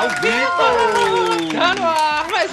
[0.00, 1.52] ao vivo!
[1.58, 2.50] Tá no ar, mais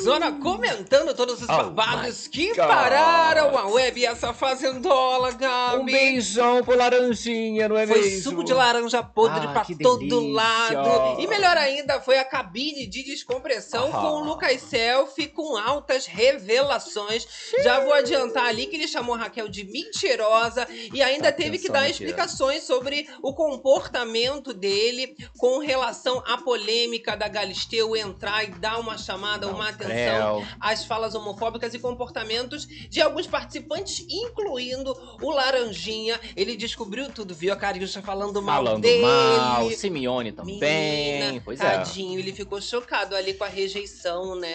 [0.00, 2.56] zona comentando todos os Oh babados que God.
[2.56, 5.80] pararam a web e essa fazendola, Gabi.
[5.80, 8.22] Um beijão pro Laranjinha, não é Foi mesmo?
[8.22, 11.20] suco de laranja podre Ah, pra todo lado.
[11.20, 14.00] E melhor ainda, foi a cabine de descompressão Ah.
[14.00, 17.26] com o Lucas Selfie com altas revelações.
[17.62, 21.68] Já vou adiantar ali que ele chamou a Raquel de mentirosa e ainda teve que
[21.68, 28.78] dar explicações sobre o comportamento dele com relação à polêmica da Galisteu entrar e dar
[28.78, 30.46] uma chamada, uma atenção Creu.
[30.60, 36.18] às falas homofóbicas e comportamentos de alguns participantes, incluindo o Laranjinha.
[36.36, 39.02] Ele descobriu tudo, viu a Cariúcha falando mal Falando dele.
[39.02, 40.58] mal, Simeone também.
[40.60, 44.54] Menina, pois tadinho, ele ficou chocado ali com a rejeição, né?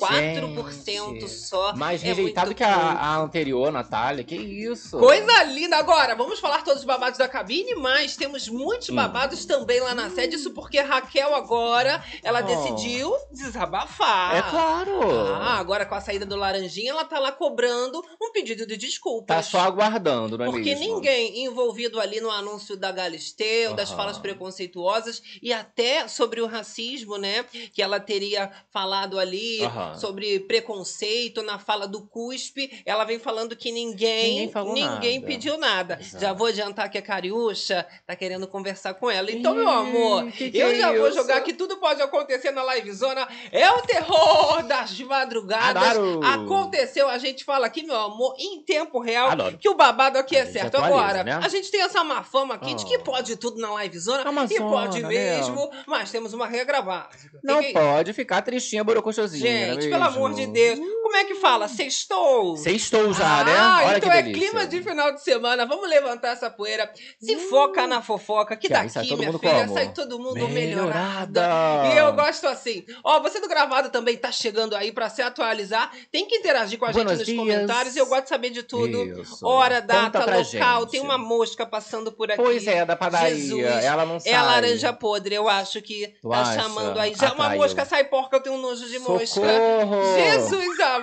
[0.00, 1.74] 4% Gente, só.
[1.76, 4.24] Mais é rejeitado que a, a anterior, Natália.
[4.24, 4.98] Que isso?
[4.98, 5.76] Coisa linda!
[5.76, 8.94] Agora, vamos falar todos os babados da cabine, mas temos muitos Hum.
[8.96, 10.36] babados também lá na sede.
[10.36, 12.42] Isso porque a Raquel agora, ela Oh.
[12.42, 14.36] decidiu desabafar.
[14.36, 15.00] É claro.
[15.40, 19.36] Ah, agora com a saída do Laranjinha, ela tá lá cobrando um pedido de desculpas.
[19.36, 20.94] Tá só aguardando, não é Porque mesmo?
[20.96, 23.96] ninguém envolvido ali no anúncio da Galisteu, das Aham.
[23.96, 27.44] falas preconceituosas e até sobre o racismo, né?
[27.72, 29.60] Que ela teria falado ali
[29.96, 32.82] Sobre preconceito na fala do CUSP.
[32.86, 35.26] Ela vem falando que ninguém, Ninguém ninguém nada.
[35.26, 35.98] pediu nada.
[36.00, 36.20] Exato.
[36.24, 39.30] Já vou adiantar que a Cariúcha tá querendo conversar com ela.
[39.30, 41.16] Então, meu Ih, amor, que que eu é já vou isso?
[41.16, 43.26] jogar que tudo pode acontecer na livezona.
[43.52, 45.82] É o terror das madrugadas.
[45.96, 46.20] Adoro.
[46.24, 49.58] Aconteceu, a gente fala aqui, meu amor, em tempo real, Adoro.
[49.58, 50.74] que o babado aqui é A gente certo.
[50.76, 51.40] atualiza, Agora, né?
[51.42, 52.86] a gente tem essa má fama aqui de Oh.
[52.86, 54.22] que pode tudo na livezona.
[54.24, 57.38] É uma e pode zona, mesmo, mas temos uma regra básica.
[57.42, 60.78] Não que- pode ficar tristinha, borocochosinha, Gente, é pelo amor de Deus.
[61.10, 61.66] Como é que fala?
[61.66, 62.56] Sextou?
[62.56, 63.86] Sextou já, ah, né?
[63.88, 64.48] Olha então que é delícia.
[64.48, 65.66] clima de final de semana.
[65.66, 66.88] Vamos levantar essa poeira.
[67.20, 69.74] Se foca na fofoca, que Que daqui, sai todo minha mundo filha, como?
[69.74, 71.40] sai todo mundo melhorada.
[71.42, 71.94] Melhorada.
[71.94, 72.84] E eu gosto assim.
[73.02, 75.90] Ó, você do gravado também tá chegando aí pra se atualizar.
[76.12, 77.38] Tem que interagir com a gente Buenos nos dias.
[77.38, 77.96] comentários.
[77.96, 79.20] Eu gosto de saber de tudo.
[79.20, 79.44] Isso.
[79.44, 80.44] Hora, data, local.
[80.44, 80.90] gente.
[80.92, 82.40] Tem uma mosca passando por aqui.
[82.40, 83.34] Pois é, da padaria.
[83.34, 84.30] Jesus, ela não sabe.
[84.30, 86.62] É a laranja podre, eu acho que Tu tá acha?
[86.62, 87.16] chamando aí.
[87.16, 87.62] Já uma Atraiu.
[87.62, 89.26] mosca sai porca, eu tenho um nojo de mosca.
[89.26, 90.02] Socorro!
[90.16, 90.99] Jesus amado!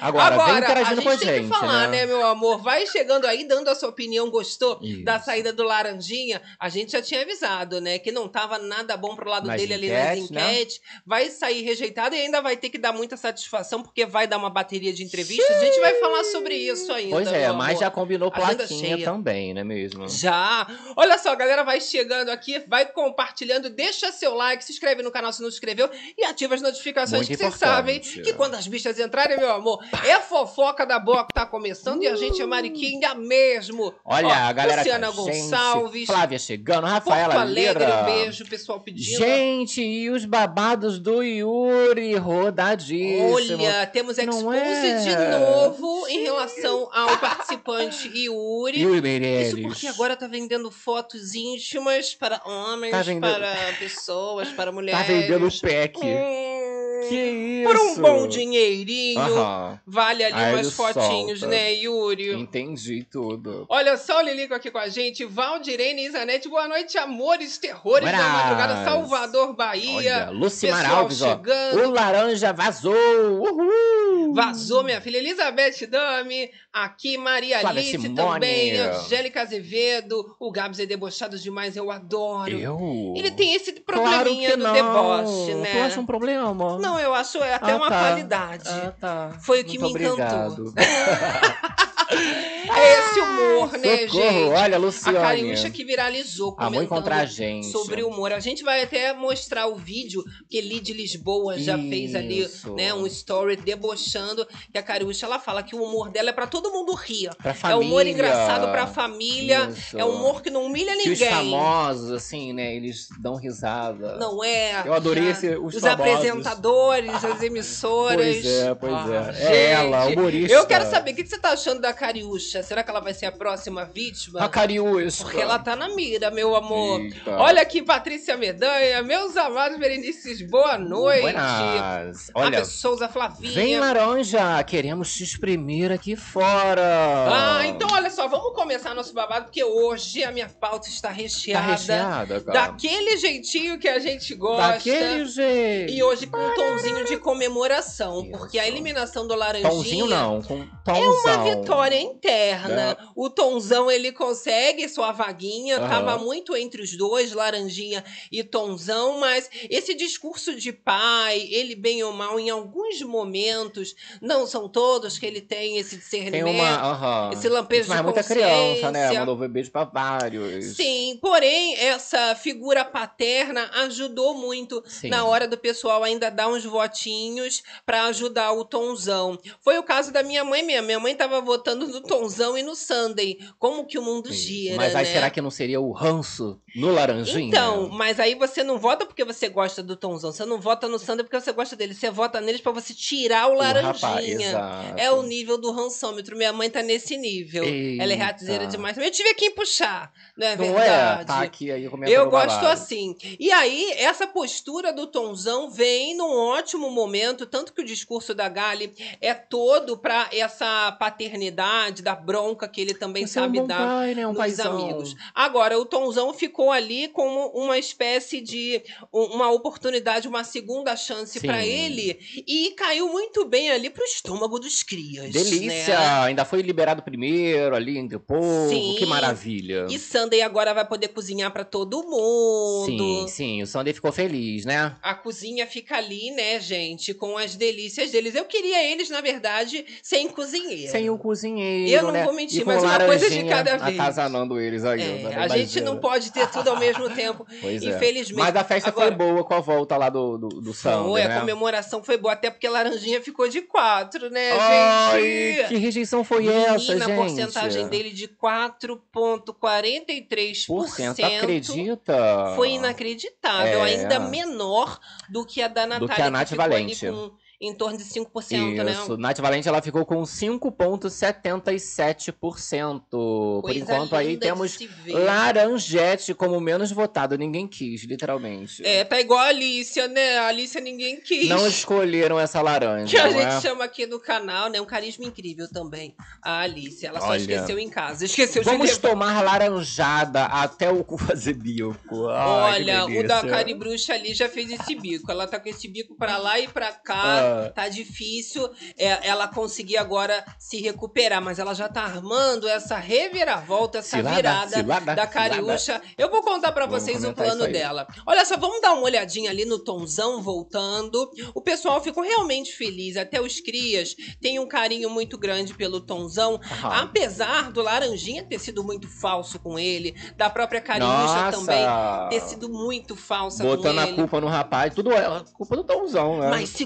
[0.00, 2.00] Agora, vem a gente com tem que gente, falar, né?
[2.00, 2.62] né, meu amor?
[2.62, 4.30] Vai chegando aí, dando a sua opinião.
[4.30, 5.04] Gostou Isso.
[5.04, 6.42] da saída do Laranjinha?
[6.58, 7.98] A gente já tinha avisado, né?
[7.98, 11.00] Que não tava nada bom pro lado dele ali nas enquetes, né?
[11.04, 14.50] Vai sair rejeitado e ainda vai ter que dar muita satisfação, porque vai dar uma
[14.50, 15.56] bateria de entrevistas.
[15.56, 17.10] A gente vai falar sobre isso ainda.
[17.10, 19.04] Pois é, mas já combinou plaquinha cheia.
[19.04, 20.08] também, não é mesmo?
[20.08, 20.66] Já!
[20.96, 25.10] Olha só, a galera vai chegando aqui, vai compartilhando, deixa seu like, se inscreve no
[25.10, 28.54] canal se não se inscreveu e ativa as notificações Muito que vocês sabem que quando
[28.54, 32.40] as bichas entrarem, meu amor, é fofoca da boa que tá começando e a gente
[32.40, 33.94] é mariquinha mesmo.
[34.04, 38.00] Olha, Ó, a galera Luciana com a gente, Gonçalves, Flávia chegando, Porto Rafaela Alegre, Lira.
[38.02, 39.18] um beijo, pessoal pedindo.
[39.18, 43.34] Gente, e os babados do Yuri rodadíssimo.
[43.34, 44.98] Olha, temos expose é?
[44.98, 48.80] de novo em relação ao participante Yuri.
[48.80, 49.48] Yuri Meirelles.
[49.52, 55.00] Isso porque agora tá vendendo fotos íntimas para homens, Tá vendendo- para pessoas, para mulheres.
[55.00, 55.98] Tá vendendo pack.
[55.98, 57.68] Hum, Que isso?
[57.70, 59.20] Por um bom dinheirinho.
[59.34, 61.54] Aham, Vale ali Aí umas ele fotinhos, solta.
[61.54, 62.32] né, Yuri?
[62.34, 63.66] entendi tudo.
[63.68, 65.24] Olha só o Lilico aqui com a gente.
[65.24, 68.84] Valdirene e Izanete, boa noite, amores, terrores da madrugada.
[68.84, 69.96] Salvador, Bahia.
[69.96, 71.28] Olha, Lucimar Pessoal Alves, ó.
[71.36, 71.80] chegando.
[71.86, 72.94] O laranja vazou.
[72.94, 74.34] Uhul.
[74.34, 75.18] Vazou, minha filha.
[75.18, 78.14] Elizabeth Dami, aqui Maria Flávia Alice Simone.
[78.14, 82.50] também, Angélica Azevedo, o Gabs é debochado demais, eu adoro.
[82.58, 83.14] Eu?
[83.16, 84.72] Ele tem esse Claro probleminha que do não.
[84.72, 85.72] deboche, né?
[85.72, 86.36] Tu acha um problema?
[86.78, 87.98] Não, eu acho é até Ah, uma tá.
[88.00, 88.68] qualidade.
[88.68, 89.05] Ah, tá.
[89.40, 90.72] Foi o que me encantou.
[92.10, 94.50] É esse humor, né, Socorro, gente?
[94.54, 95.18] olha, A Luciane.
[95.18, 97.66] Cariúcha que viralizou comentando encontrar a gente.
[97.68, 98.32] sobre o humor.
[98.32, 102.74] A gente vai até mostrar o vídeo que Lid Lisboa já fez ali, Isso.
[102.74, 102.92] né?
[102.92, 106.70] Um story debochando que a Cariúcha ela fala que o humor dela é pra todo
[106.72, 107.30] mundo rir.
[107.40, 107.86] Pra É família.
[107.86, 109.68] humor engraçado pra família.
[109.70, 109.98] Isso.
[109.98, 111.28] É humor que não humilha Que os ninguém.
[111.30, 114.16] famosos, assim, né, eles dão risada.
[114.16, 114.82] Não é.
[114.84, 115.30] Eu adorei Já.
[115.30, 118.16] esse, os, Os apresentadores, as emissoras.
[118.16, 119.56] Pois é, pois Ah, é.
[119.56, 120.52] É ela, gente, humorista.
[120.54, 122.62] Eu quero saber, o que você tá achando da Cariúcha?
[122.62, 124.40] Será que ela vai ser a próxima vítima?
[124.44, 125.24] A Cariúcha.
[125.24, 127.00] Porque ela tá na mira, meu amor.
[127.00, 127.30] Eita.
[127.38, 131.22] Olha aqui, Patrícia Medanha, meus amados Berenices, boa noite.
[131.22, 132.30] Buenas.
[132.34, 133.52] A Olha, Souza Flavinha.
[133.54, 136.82] vem laranja, queremos te espremer aqui fora.
[137.28, 141.14] Ah, então olha só, vamos começar nosso babado, porque hoje a minha pauta está Tá
[141.14, 141.66] recheada.
[141.72, 142.68] recheada, cara.
[142.68, 144.72] daquele jeitinho que a gente gosta.
[144.72, 145.92] Daquele jeito.
[145.92, 148.30] E hoje com um tonzinho de comemoração, Isso.
[148.32, 151.20] porque a eliminação do Laranjinha Tomzinho não, com é tomzão.
[151.44, 152.96] uma vitória história interna.
[153.14, 155.88] O Tonzão, ele consegue sua vaguinha, Aham.
[155.88, 162.02] tava muito entre os dois, Laranjinha e Tonzão, mas esse discurso de pai, ele bem
[162.02, 166.44] ou mal, em alguns momentos, não são todos que ele tem esse discernimento.
[166.44, 166.76] Tem uma.
[166.76, 167.30] Aham.
[167.32, 169.12] esse lampejo Mas de muita criança, né?
[169.18, 170.76] Mandou beijo pra vários.
[170.76, 175.08] Sim, porém, essa figura paterna ajudou muito Sim.
[175.08, 179.38] na hora do pessoal ainda dar uns votinhos pra ajudar o Tonzão.
[179.60, 180.86] Foi o caso da minha mãe mesmo.
[180.86, 183.38] Minha mãe tava votando no Tonzão e no Sunday.
[183.58, 185.12] Como que o mundo gira, Mas aí né?
[185.12, 187.48] será que não seria o ranço no laranjinha?
[187.48, 190.32] Então, mas aí você não vota porque você gosta do Tonzão.
[190.32, 191.94] Você não vota no Sunday porque você gosta dele.
[191.94, 194.94] Você vota neles pra você tirar o O rapaz, laranjinha.
[194.96, 196.36] É o nível do rançômetro.
[196.36, 197.64] Minha mãe tá nesse nível.
[197.64, 198.76] Ela é ratizeira Eita.
[198.76, 198.96] demais.
[198.96, 201.22] Eu tive quem puxar, não é Não verdade?
[201.22, 201.24] é?
[201.24, 203.16] Tá aqui aí Eu gosto assim.
[203.38, 208.48] E aí, essa postura do Tonzão vem num ótimo momento, tanto que o discurso da
[208.48, 211.65] Gali é todo pra essa paternidade,
[212.02, 214.26] da bronca que ele também Você é um sabe bom dar pai, né?
[214.26, 214.78] Um nos paizão.
[214.78, 215.14] amigos.
[215.34, 218.82] Agora, o Tonzão ficou ali como uma espécie de
[219.12, 224.58] um- uma oportunidade, uma segunda chance pra ele e caiu muito bem ali pro estômago
[224.58, 225.30] dos crias.
[225.32, 225.98] Delícia!
[225.98, 226.06] né?
[226.24, 228.68] Ainda foi liberado primeiro ali entre o povo.
[228.68, 228.94] Sim.
[228.98, 229.86] Que maravilha.
[229.90, 232.86] E Sunday agora vai poder cozinhar pra todo mundo.
[232.86, 233.62] Sim, sim.
[233.62, 234.94] O Sunday ficou feliz, né?
[235.02, 238.34] A cozinha fica ali, né, gente, com as delícias deles.
[238.34, 240.90] Eu queria eles, na verdade, sem cozinheiro.
[240.90, 242.24] Sem o cozinheiro, Eu não né?
[242.24, 243.98] vou mentir, mas uma coisa de cada vez.
[243.98, 245.24] Atazanando eles aí.
[245.24, 247.86] É, a gente não pode ter tudo ao mesmo tempo, Pois é.
[247.86, 248.38] infelizmente.
[248.38, 251.22] Mas a festa Agora- foi boa com a volta lá do, do, do Sunday, Foi,
[251.22, 251.40] a né?
[251.40, 255.68] comemoração foi boa, até porque Laranjinha ficou de quatro, né, Ai, gente?
[255.68, 257.02] que rejeição foi essa, Menina, gente?
[257.12, 260.66] a porcentagem dele de 4,43%.
[260.66, 262.52] Por cento, acredita?
[262.56, 263.94] Foi inacreditável, É.
[263.94, 264.98] ainda menor
[265.28, 266.14] do que a da Natália.
[266.14, 267.06] que a Nath ficou ali Valente.
[267.06, 267.30] com
[267.60, 268.92] em torno de 5%, né?
[268.92, 273.02] Isso, Nath Valente ela ficou com 5,77%.
[273.10, 274.78] Por enquanto aí temos.
[275.06, 277.38] Laranjete como menos votado.
[277.38, 278.84] Ninguém quis, literalmente.
[278.84, 280.36] É, tá igual a Alicia, né?
[280.38, 281.48] A Alicia ninguém quis.
[281.48, 283.60] Não escolheram essa laranja, que a gente é?
[283.60, 284.78] chama aqui no canal, né?
[284.80, 286.14] Um carisma incrível também.
[286.42, 287.38] A Alice, ela só Olha.
[287.38, 288.26] esqueceu em casa.
[288.26, 292.28] Esqueceu de Vamos tomar laranjada até o cu fazer bico.
[292.28, 293.46] Ai, Olha, o da.
[293.46, 295.30] Caribruxa ali já fez esse bico.
[295.30, 297.22] Ela tá com esse bico pra lá e pra cá.
[297.24, 297.45] Ah.
[297.74, 303.98] Tá difícil é, ela conseguir agora se recuperar, mas ela já tá armando essa reviravolta,
[303.98, 306.00] essa Cilada, virada cilada, da Cariúcha.
[306.16, 308.06] Eu vou contar pra Vamos vocês o plano dela.
[308.26, 311.30] Olha só, vamos dar uma olhadinha ali no Tonzão voltando.
[311.54, 316.60] O pessoal ficou realmente feliz, até os crias têm um carinho muito grande pelo Tonzão.
[316.70, 317.02] Aham.
[317.02, 321.86] Apesar do Laranjinha ter sido muito falso com ele, da própria Cariúcha também
[322.30, 324.16] ter sido muito falsa Botando com a ele.
[324.16, 324.94] culpa no rapaz.
[324.94, 326.50] Tudo é culpa do Tomzão, né?
[326.50, 326.84] Mas se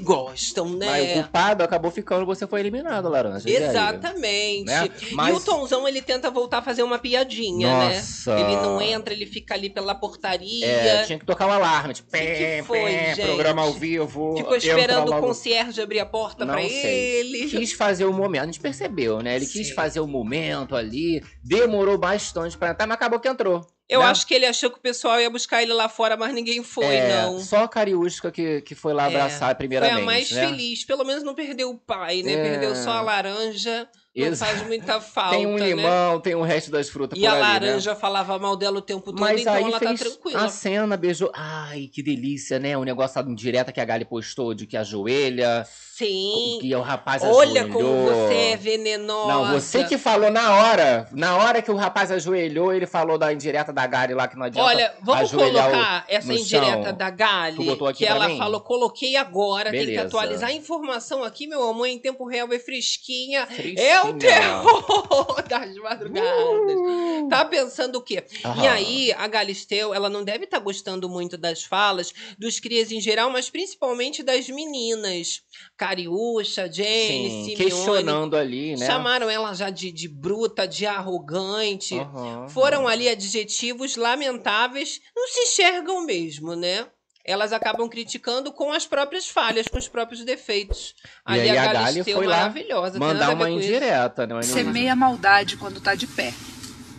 [0.51, 0.87] gostam, né?
[0.87, 3.49] Mas o culpado acabou ficando, você foi eliminado, Laranja.
[3.49, 3.55] E?
[3.55, 4.65] Exatamente.
[4.65, 4.89] Né?
[5.11, 8.35] E Mas- o Tonzão, ele tenta voltar a fazer uma piadinha, Nossa.
[8.35, 8.41] né?
[8.43, 10.67] Ele não entra, ele fica ali pela portaria.
[10.67, 13.27] É, tinha que tocar o alarme, tipo, pé, foi, pé, gente?
[13.27, 14.37] programa ao vivo.
[14.37, 17.21] Ficou esperando o concierge abrir a porta Não pra sei.
[17.21, 17.49] ele.
[17.49, 19.37] Quis fazer o momento, a gente percebeu, né?
[19.37, 19.75] Ele quis Sim.
[19.75, 23.65] fazer o momento ali, demorou bastante pra entrar, mas acabou que entrou.
[23.91, 24.07] Eu né?
[24.07, 26.95] acho que ele achou que o pessoal ia buscar ele lá fora, mas ninguém foi,
[26.97, 27.41] É, não.
[27.41, 30.47] Só a Cariúsca que, que foi lá É, abraçar Foi primeiramente, a mais né?
[30.47, 30.85] feliz.
[30.85, 32.33] Pelo menos não perdeu o pai, né?
[32.35, 32.43] É.
[32.51, 33.89] Perdeu só a laranja.
[34.15, 35.67] Não Exa- faz muita falta, Tem um né?
[35.69, 37.49] limão, tem o resto das frutas E a ali, né?
[37.49, 40.45] laranja falava mal dela o tempo todo, Mas então aí ela tá tranquila.
[40.45, 41.31] a cena, beijou.
[41.35, 42.77] Ai, que delícia, né?
[42.77, 45.65] O negócio da indireta que a Gali postou de que ajoelha,
[46.05, 46.59] Sim.
[46.61, 47.69] que o rapaz Olha ajoelhou.
[47.83, 49.29] como você é venenosa.
[49.29, 51.09] Não, você que falou na hora.
[51.13, 54.47] Na hora que o rapaz ajoelhou, ele falou da indireta da Gali lá que não
[54.47, 54.67] adianta.
[54.69, 56.97] Olha, vamos ajoelhar o- colocar essa indireta chão.
[56.97, 58.39] da Gali, que ela mim?
[58.39, 60.07] falou, coloquei agora, tem que Beleza.
[60.07, 63.47] atualizar a informação aqui, meu amor, em tempo real, é fresquinha.
[63.47, 63.81] Fresquinha.
[63.83, 66.31] É o terror das madrugadas.
[66.33, 67.29] Uh!
[67.29, 68.25] Tá pensando o quê?
[68.63, 73.01] E aí, a Galisteu, ela não deve estar gostando muito das falas dos crias em
[73.01, 75.43] geral, mas principalmente das meninas.
[75.91, 77.57] Cariúcha, Jane, Sim, Simeone.
[77.57, 78.87] questionando ali, né?
[78.87, 81.99] Chamaram ela já de, de bruta, de arrogante.
[81.99, 82.49] Aham.
[82.49, 86.87] Foram ali adjetivos lamentáveis, não se enxergam mesmo, né?
[87.25, 90.95] Elas acabam criticando com as próprias falhas, com os próprios defeitos.
[91.29, 92.99] E Ali aí a a Gali Galisteu foi lá maravilhosa.
[92.99, 94.43] Mandar uma indireta, né?
[94.43, 96.33] Semeia maldade quando tá de pé.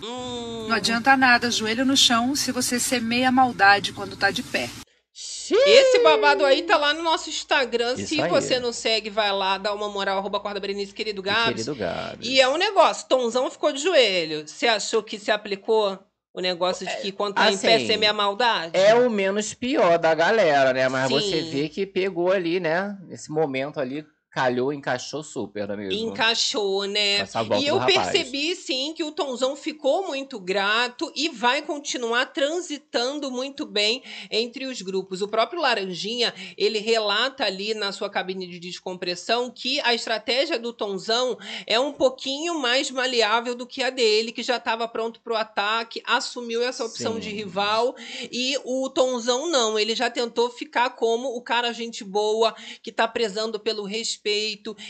[0.04, 4.70] Hum, Não adianta nada, joelho no chão, se você semeia maldade quando tá de pé.
[5.14, 7.94] Esse babado aí tá lá no nosso Instagram.
[7.94, 8.30] Isso Se aí.
[8.30, 11.66] você não segue, vai lá, dá uma moral, arroba Corda Berenice, querido Gabs.
[11.66, 12.26] Querido Gabs.
[12.28, 14.48] E é um negócio, Tonzão ficou de joelho.
[14.48, 16.00] Você achou que se aplicou
[16.34, 18.72] o negócio de que quando tá em pé assim, semeia maldade?
[18.78, 20.88] É o menos pior da galera, né?
[20.88, 21.20] Mas Sim.
[21.20, 22.98] você vê que pegou ali, né?
[23.04, 26.10] Nesse momento ali, calhou, encaixou super, não é mesmo?
[26.10, 27.28] Encaixou, né?
[27.60, 33.66] E eu percebi, sim, que o Tonzão ficou muito grato e vai continuar transitando muito
[33.66, 35.22] bem entre os grupos.
[35.22, 40.72] O próprio Laranjinha, ele relata ali na sua cabine de descompressão que a estratégia do
[40.72, 45.34] Tonzão é um pouquinho mais maleável do que a dele, que já estava pronto para
[45.34, 47.20] o ataque, assumiu essa opção Sim.
[47.20, 47.94] de rival
[48.32, 53.06] e o Tonzão não, ele já tentou ficar como o cara gente boa, que tá
[53.10, 54.21] prezando pelo respeito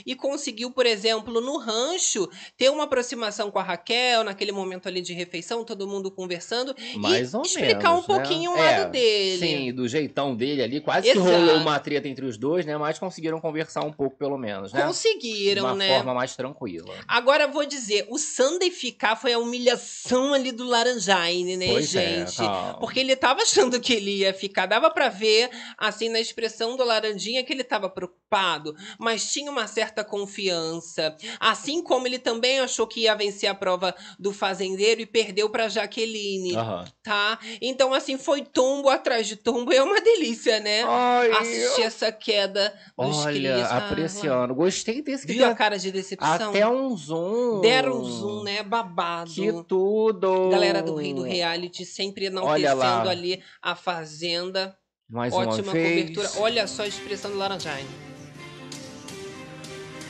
[0.05, 5.01] e conseguiu, por exemplo, no rancho, ter uma aproximação com a Raquel, naquele momento ali
[5.01, 8.57] de refeição, todo mundo conversando, Mais e ou explicar menos, um pouquinho né?
[8.57, 9.37] o lado É, dele.
[9.47, 10.81] Sim, do jeitão dele ali.
[10.81, 11.25] Quase Exato.
[11.25, 12.77] que rolou uma treta entre os dois, né?
[12.77, 14.83] Mas conseguiram conversar um pouco, pelo menos, né?
[14.85, 15.87] Conseguiram, De uma né?
[15.95, 16.93] forma mais tranquila.
[17.07, 22.25] Agora vou dizer, o Sunday ficar foi a humilhação ali do Laranjaine, né, Pois é,
[22.25, 22.37] gente?
[22.37, 22.79] calma.
[22.79, 24.65] Porque ele tava achando que ele ia ficar.
[24.65, 29.67] Dava pra ver, assim, na expressão do Laranjinha, que ele tava preocupado, mas tinha uma
[29.67, 31.15] certa confiança.
[31.39, 35.67] Assim como ele também achou que ia vencer a prova do fazendeiro e perdeu pra
[35.69, 36.85] Jaqueline, Aham.
[37.03, 37.39] tá?
[37.61, 39.71] Então, assim, foi tombo atrás de tombo.
[39.81, 40.83] É uma delícia, né?
[40.83, 43.71] Ai, Assistir essa queda dos olha, crias.
[43.71, 44.53] Ah, apreciando.
[44.53, 46.49] Gostei desse Viu a cara de decepção?
[46.49, 47.61] até um zoom.
[47.61, 48.61] Deram um zoom, né?
[48.63, 49.31] Babado.
[49.31, 50.49] Que tudo!
[50.49, 54.77] Galera do Rei do Reality sempre enaltecendo ali a Fazenda.
[55.09, 56.09] Mais Ótima uma vez.
[56.09, 56.31] cobertura.
[56.43, 58.10] Olha só a expressão do Laranjine.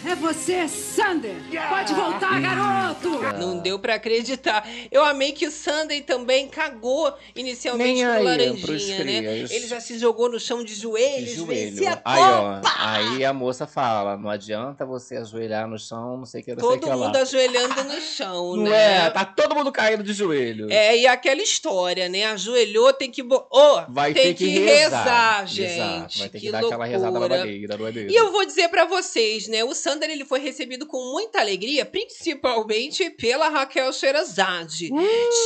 [0.04, 1.36] É você, Sander!
[1.70, 3.10] Pode voltar, garoto!
[3.40, 4.68] Não deu pra acreditar.
[4.92, 9.18] Eu amei que o Sunday também cagou inicialmente aí, Laranjinha, né?
[9.50, 11.76] Ele já se jogou no chão de joelhos, De joelho.
[11.76, 12.62] vencia a Aí, ó.
[12.80, 16.60] Aí a moça fala: não adianta você ajoelhar no chão, não sei o que, não
[16.60, 17.22] sei o Todo que mundo lá.
[17.22, 19.06] ajoelhando no chão, Não né?
[19.06, 19.10] é?
[19.12, 20.72] Tá todo mundo caindo de joelho.
[20.72, 22.24] É, e aquela história, né?
[22.26, 23.22] Ajoelhou, tem que.
[23.22, 25.46] bo- Ô, Vai tem ter que, rezar.
[25.46, 25.74] gente.
[25.74, 26.18] Exato.
[26.20, 27.38] Vai ter que, que dar aquela rezada loucura.
[27.38, 28.10] babadeira, não é mesmo?
[28.12, 29.64] E eu vou dizer pra vocês, né?
[29.64, 34.90] O Sander ele foi recebido com muita alegria, principalmente pela Raquel Sherazade.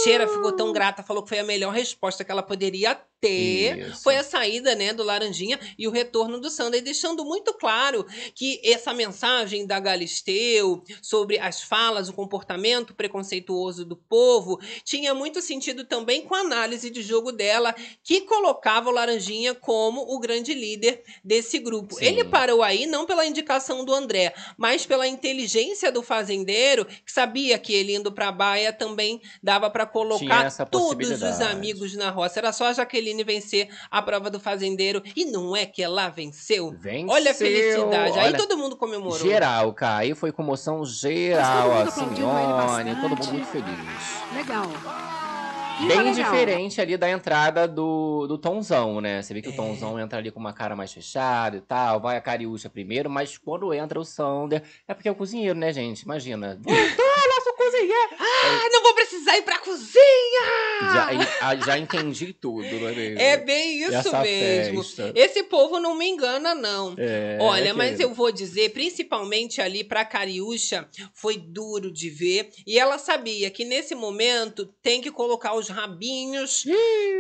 [0.03, 3.89] Sheira ficou tão grata, falou que foi a melhor resposta que ela poderia ter.
[3.89, 4.03] Isso.
[4.03, 8.62] Foi a saída, né, do Laranjinha e o retorno do Sander, deixando muito claro que
[8.63, 15.86] essa mensagem da Galisteu sobre as falas, o comportamento preconceituoso do povo, tinha muito sentido
[15.86, 21.03] também com a análise de jogo dela, que colocava o Laranjinha como o grande líder
[21.24, 21.95] desse grupo.
[21.95, 22.05] Sim.
[22.05, 27.57] Ele parou aí não pela indicação do André, mas pela inteligência do fazendeiro, que sabia
[27.57, 32.39] que ele indo pra Baia também dava Tinha colocar todos os amigos na roça.
[32.39, 36.72] Era só a Jaqueline vencer a prova do fazendeiro e não é que ela venceu.
[36.77, 37.10] Venceu.
[37.10, 38.19] Olha a felicidade.
[38.19, 39.17] Aí Olha, todo mundo comemorou.
[39.19, 39.98] Geral, cara.
[40.00, 43.67] Aí foi comoção geral, a Simeone, todo mundo muito feliz.
[44.34, 44.65] Legal.
[45.79, 46.13] Bem legal.
[46.13, 49.22] diferente ali da entrada do, do Tonzão, né?
[49.22, 49.51] Você vê que É.
[49.51, 53.10] o Tonzão entra ali com uma cara mais fechada e tal, vai a Cariúcha primeiro,
[53.10, 56.03] mas quando entra o Sander, é porque é o cozinheiro, né, gente?
[56.03, 56.57] Imagina.
[57.65, 58.10] Cozinheiro!
[58.19, 59.95] Ah, não vou precisar ir pra cozinha!
[60.93, 63.34] Já, já entendi tudo, é?
[63.34, 64.84] É bem isso Essa mesmo.
[64.84, 65.12] festa.
[65.15, 66.93] Esse povo não me engana, não.
[66.98, 72.50] É, Olha, é mas eu vou dizer, principalmente ali pra Cariúcha, foi duro de ver.
[72.67, 76.63] E ela sabia que nesse momento tem que colocar os rabinhos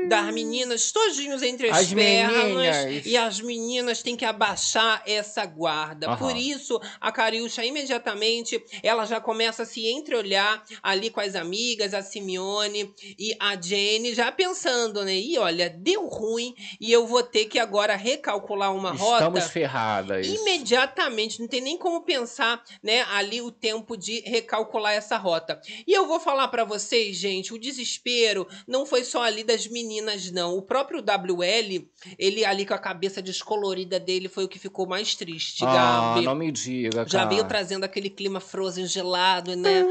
[0.07, 2.45] das meninas todinhos entre as, As pernas.
[2.45, 3.05] meninas.
[3.05, 6.07] E as meninas têm que abaixar essa guarda.
[6.07, 6.17] Aham.
[6.17, 10.34] Por isso, a Cariúcha, imediatamente, ela já começa a se entreolhar
[10.81, 15.15] ali com as amigas, a Simeone e a Jenny, já pensando, né?
[15.15, 19.41] E olha, deu ruim e eu vou ter que agora recalcular uma Estamos rota.
[19.41, 20.27] ferradas.
[20.27, 25.59] Imediatamente, não tem nem como pensar, né, ali o tempo de recalcular essa rota.
[25.87, 30.31] E eu vou falar pra vocês, gente, o desespero não foi só ali das meninas,
[30.31, 30.55] não.
[30.57, 31.87] O próprio WL,
[32.17, 36.25] ele ali com a cabeça descolorida dele, foi o que ficou mais triste, Ah, Gabi.
[36.25, 37.29] não me diga, Já cara.
[37.29, 39.83] veio trazendo aquele clima frozen gelado, né?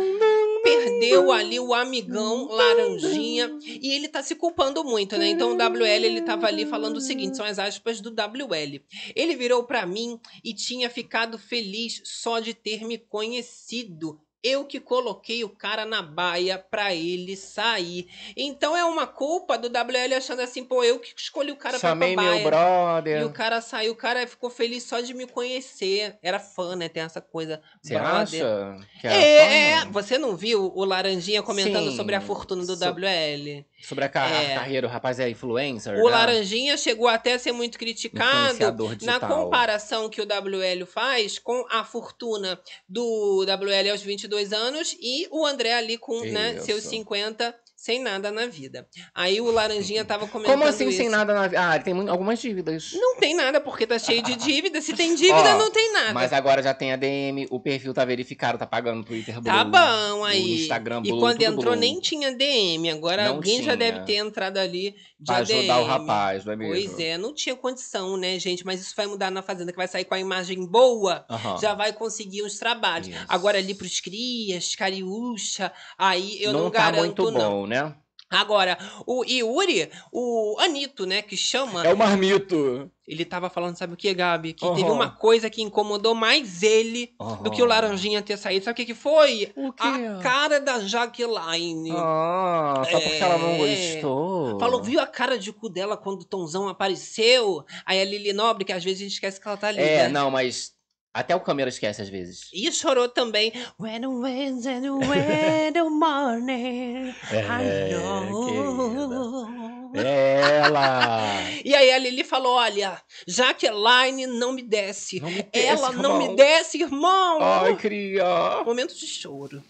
[0.84, 5.28] Perdeu ali o amigão laranjinha e ele tá se culpando muito, né?
[5.28, 8.80] Então o WL ele tava ali falando o seguinte, são as aspas do WL.
[9.14, 14.20] Ele virou pra mim e tinha ficado feliz só de ter me conhecido.
[14.44, 18.06] Eu que coloquei o cara na baia pra ele sair.
[18.36, 22.14] Então é uma culpa do WL achando assim, pô, eu que escolhi o cara Chamei
[22.14, 22.50] pra ir pra meu baia.
[22.92, 23.20] brother.
[23.22, 26.18] E o cara saiu, o cara ficou feliz só de me conhecer.
[26.22, 26.90] Era fã, né?
[26.90, 27.62] Tem essa coisa.
[27.80, 28.44] Você brother.
[28.44, 28.86] acha?
[29.00, 29.84] Que É, é.
[29.86, 31.96] você não viu o Laranjinha comentando Sim.
[31.96, 33.64] sobre a fortuna do So- WL?
[33.82, 34.54] Sobre a, ca- a É.
[34.54, 36.10] carreira, o rapaz é influencer, O né?
[36.10, 38.58] Laranjinha chegou até a ser muito criticado
[39.02, 42.58] na comparação que o WL faz com a fortuna
[42.88, 48.30] do WL aos 22 anos e o André ali com né, seus 50, sem nada
[48.30, 48.86] na vida.
[49.14, 50.96] Aí o Laranjinha tava comentando Como assim isso.
[50.96, 51.68] sem nada na vida?
[51.68, 52.92] Ah, ele tem muito- algumas dívidas.
[52.94, 54.80] Não tem nada, porque tá cheio de dívida.
[54.80, 56.14] Se tem dívida, Ó, não tem nada.
[56.14, 59.52] Mas agora já tem a DM, o perfil tá verificado, tá pagando no Twitter Blue.
[59.52, 60.62] Tá bom aí.
[60.62, 61.76] Instagram e Blue, quando tudo entrou Blue.
[61.80, 62.90] nem tinha DM.
[62.90, 63.76] Agora Não alguém já tinha.
[63.76, 64.94] deve ter entrado ali
[65.24, 66.72] Pra ajudar o rapaz, não é mesmo?
[66.72, 68.64] Pois é, não tinha condição, né, gente?
[68.64, 71.26] Mas isso vai mudar na Fazenda, que vai sair com a imagem boa.
[71.60, 73.08] Já vai conseguir uns trabalhos.
[73.08, 73.26] Isso.
[73.28, 77.50] Agora ali pros crias, cariúcha, aí eu não, não tá garanto, muito não.
[77.50, 77.94] bom, né?
[78.30, 78.76] Agora,
[79.06, 82.90] o Yuri, o Anito, né, que chama, É o marmito.
[83.06, 84.52] ele tava falando, sabe o que, Gabi?
[84.54, 84.74] Que Aham.
[84.74, 88.64] teve uma coisa que incomodou mais ele do que o Laranjinha ter saído.
[88.64, 89.52] Sabe o que que foi?
[89.54, 89.86] O quê?
[89.86, 91.92] A cara da Jaqueline.
[91.92, 93.56] Ah, só porque ela não É.
[93.58, 94.58] gostou.
[94.58, 97.64] Falou, viu a cara de cu dela quando o Tonzão apareceu?
[97.86, 100.04] Aí a Lili Nobre, que às vezes a gente esquece que ela tá ali, É,
[100.04, 100.08] né?
[100.08, 100.73] não, mas
[101.14, 102.48] até o câmera esquece às vezes.
[102.52, 103.52] E chorou também.
[103.78, 109.90] When the winds and when the morning, É, I know.
[109.94, 111.38] Ela!
[111.64, 115.20] E aí a Lili falou, olha, Jaqueline não me desce.
[115.20, 116.36] Não me desce, Ela não me irmão.
[116.36, 117.38] desce, irmão.
[117.40, 118.62] Ai, cria!
[118.64, 119.62] Momento de choro.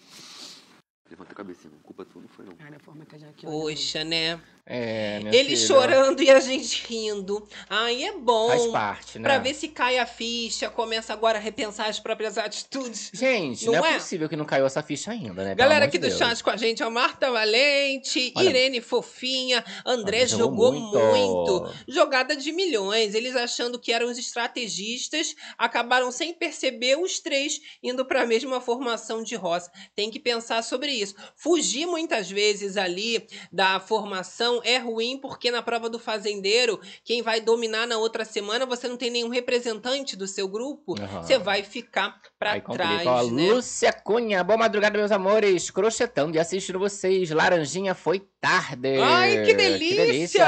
[1.11, 1.79] Levanta a cabeça, não.
[1.81, 2.55] Culpa tua não foi, não.
[2.67, 4.41] Olha a forma que a Jaque Poxa, né?
[4.66, 5.66] É, Ele filha.
[5.66, 7.47] chorando e a gente rindo.
[7.68, 8.49] Ai, é bom.
[8.49, 9.28] Faz parte, né?
[9.28, 13.11] Pra ver se cai a ficha, começa agora a repensar as próprias atitudes.
[13.12, 13.94] Gente, Não não, é, é?
[13.99, 15.54] possível que não caiu essa ficha ainda, né?
[15.54, 16.18] Galera aqui do Deus.
[16.18, 21.61] chat com a gente, a Marta Valente, Olha, Irene Fofinha, André André jogou, jogou muito.
[21.61, 21.75] muito.
[21.88, 23.14] Jogada de milhões.
[23.14, 28.61] Eles achando que eram os estrategistas, acabaram sem perceber os três indo para a mesma
[28.61, 29.71] formação de roça.
[29.94, 31.14] Tem que pensar sobre isso.
[31.37, 37.41] Fugir muitas vezes ali da formação é ruim porque na prova do fazendeiro, quem vai
[37.41, 41.23] dominar na outra semana, você não tem nenhum representante do seu grupo, Aham.
[41.23, 42.21] você vai ficar
[42.63, 42.73] complica.
[42.75, 43.53] trás, Ó, né?
[43.53, 45.71] Lúcia Cunha, boa madrugada, meus amores.
[45.71, 47.31] Crochetando e assistindo vocês.
[47.31, 48.99] Laranjinha foi tarde.
[49.01, 50.05] Ai, que delícia!
[50.05, 50.47] delícia!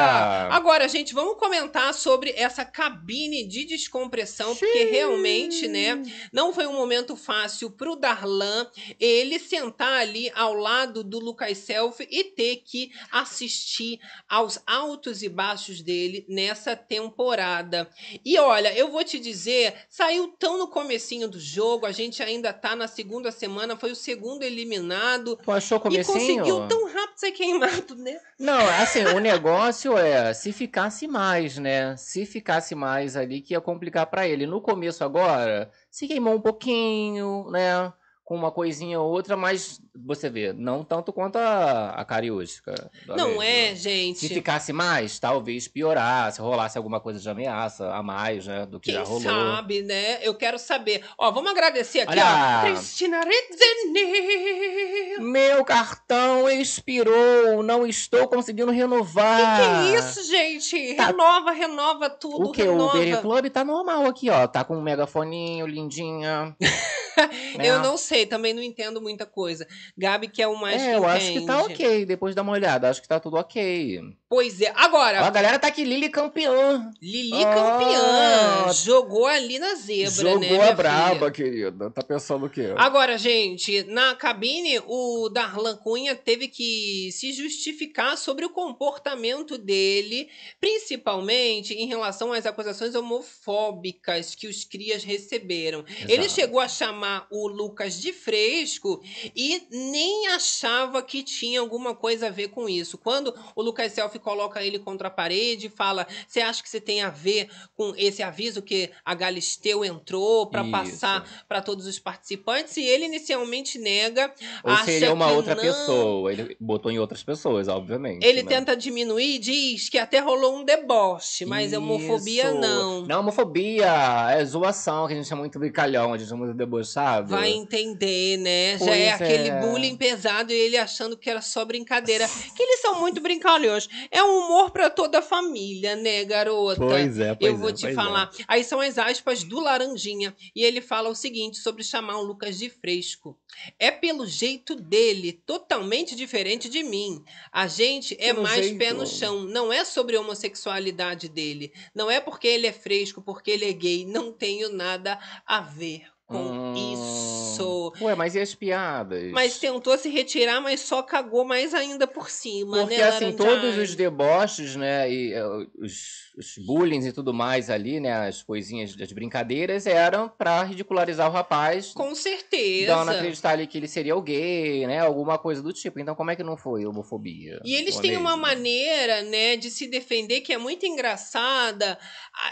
[0.51, 6.75] Agora, gente, vamos comentar sobre essa cabine de descompressão, porque realmente, né, não foi um
[6.75, 8.67] momento fácil pro Darlan
[9.01, 13.96] ele sentar ali ao lado do Lucas Selfie e ter que assistir
[14.29, 17.89] aos altos e baixos dele nessa temporada.
[18.25, 22.53] E olha, eu vou te dizer, saiu tão no comecinho do jogo, a gente ainda
[22.53, 25.37] tá na segunda semana, foi o segundo eliminado.
[25.43, 26.19] Tu achou E comecinho?
[26.19, 28.19] conseguiu tão rápido ser queimado, né?
[28.39, 31.97] Não, assim, o negócio é se ficasse mais, né?
[31.97, 34.47] Se ficasse mais ali que ia complicar pra ele.
[34.47, 37.93] No começo agora, se queimou um pouquinho, né?
[38.27, 42.91] Com uma coisinha ou outra, mas você vê, não tanto quanto a, a cariústica.
[43.07, 44.19] Não é, gente.
[44.19, 48.67] Se ficasse mais, talvez piorasse, rolasse alguma coisa de ameaça a mais, né?
[48.67, 49.23] Do que Quem já rolou.
[49.23, 50.19] sabe, né?
[50.23, 51.05] Eu quero saber.
[51.17, 52.65] Ó, vamos agradecer aqui, Olha!
[52.65, 52.67] ó.
[52.67, 55.19] Cristina Rezzeni.
[55.21, 59.39] Meu cartão expirou, não estou conseguindo renovar.
[59.57, 59.63] Que
[59.95, 60.95] é isso, gente?
[60.95, 61.07] Tá.
[61.07, 62.63] Renova, renova tudo, O que?
[62.63, 62.99] O renova.
[62.99, 64.47] Berry Club tá normal aqui, ó.
[64.49, 66.57] Tá com um megafoninho, lindinha.
[67.57, 67.67] né?
[67.67, 69.67] Eu não sei, também não entendo muita coisa.
[69.99, 71.75] Gabi que é o mais que É, eu acho que tá entende.
[71.75, 72.07] ok.
[72.07, 74.01] Depois dá uma olhada, acho que tá tudo ok.
[74.29, 74.73] Pois é.
[74.75, 76.91] Agora, a galera tá aqui, Lili campeã.
[77.03, 77.55] Lili Ah.
[77.55, 78.73] campeã.
[78.73, 81.31] Jogou ali na zebra, Jogou né, a minha braba, filha?
[81.31, 81.91] querida.
[81.91, 82.73] Tá pensando o quê?
[82.77, 90.29] Agora, gente, na cabine, o Darlan Cunha teve que se justificar sobre o comportamento dele,
[90.61, 95.85] principalmente em relação às acusações homofóbicas que os crias receberam.
[96.09, 96.35] Ele Exato.
[96.35, 99.01] chegou a chamar o Lucas de fresco
[99.35, 102.99] e nem achava que tinha alguma coisa a ver com isso.
[102.99, 106.81] Quando o Lucas Selfie coloca ele contra a parede e fala: Você acha que você
[106.81, 111.99] tem a ver com esse aviso que a Galisteu entrou para passar para todos os
[111.99, 112.77] participantes?
[112.77, 114.33] E ele inicialmente nega.
[114.63, 115.63] Ou acha seria uma que outra não.
[115.63, 116.33] pessoa.
[116.33, 118.25] Ele botou em outras pessoas, obviamente.
[118.25, 118.49] Ele né?
[118.49, 122.61] tenta diminuir, diz que até rolou um deboche, mas homofobia Isso.
[122.61, 123.07] não.
[123.07, 123.87] Não, homofobia
[124.31, 127.29] é zoação, que a gente é muito brincalhão, a gente é muito debochado.
[127.29, 127.96] Vai entender,
[128.39, 128.79] né?
[128.79, 129.61] Já Pois é aquele é.
[129.61, 132.29] bullying pesado e ele achando que era só brincadeira.
[132.55, 133.89] que eles são muito brincalhões.
[134.11, 136.81] É um humor pra toda a família, né, garota?
[136.81, 137.95] Pois é, pois Eu vou é, te pois é.
[137.95, 138.31] falar.
[138.49, 140.35] Aí são as aspas do Laranjinha.
[140.55, 143.39] E ele fala o seguinte sobre chamar o Lucas de fresco.
[143.79, 147.23] É pelo jeito dele, totalmente diferente de mim.
[147.53, 148.79] A gente é Pelo mais jeito.
[148.79, 149.43] pé no chão.
[149.45, 151.73] Não é sobre a homossexualidade dele.
[151.95, 154.05] Não é porque ele é fresco, porque ele é gay.
[154.05, 156.93] Não tenho nada a ver com Hum.
[156.93, 157.93] isso.
[158.03, 159.31] Ué, mas e as piadas?
[159.33, 163.77] Mas tentou se retirar, mas só cagou mais ainda por cima, Porque, né, assim, todos
[163.79, 165.45] os deboches, né, e eh,
[165.79, 171.29] os, os bullying e tudo mais ali, né, as coisinhas, as brincadeiras, eram pra ridicularizar
[171.29, 172.95] o rapaz, Com certeza.
[172.95, 175.99] dando a acreditar ali que ele seria o gay, né, alguma coisa do tipo.
[176.01, 177.61] Então, como é que não foi homofobia?
[177.65, 181.99] E eles é têm uma maneira, né, de se defender que é muito engraçada.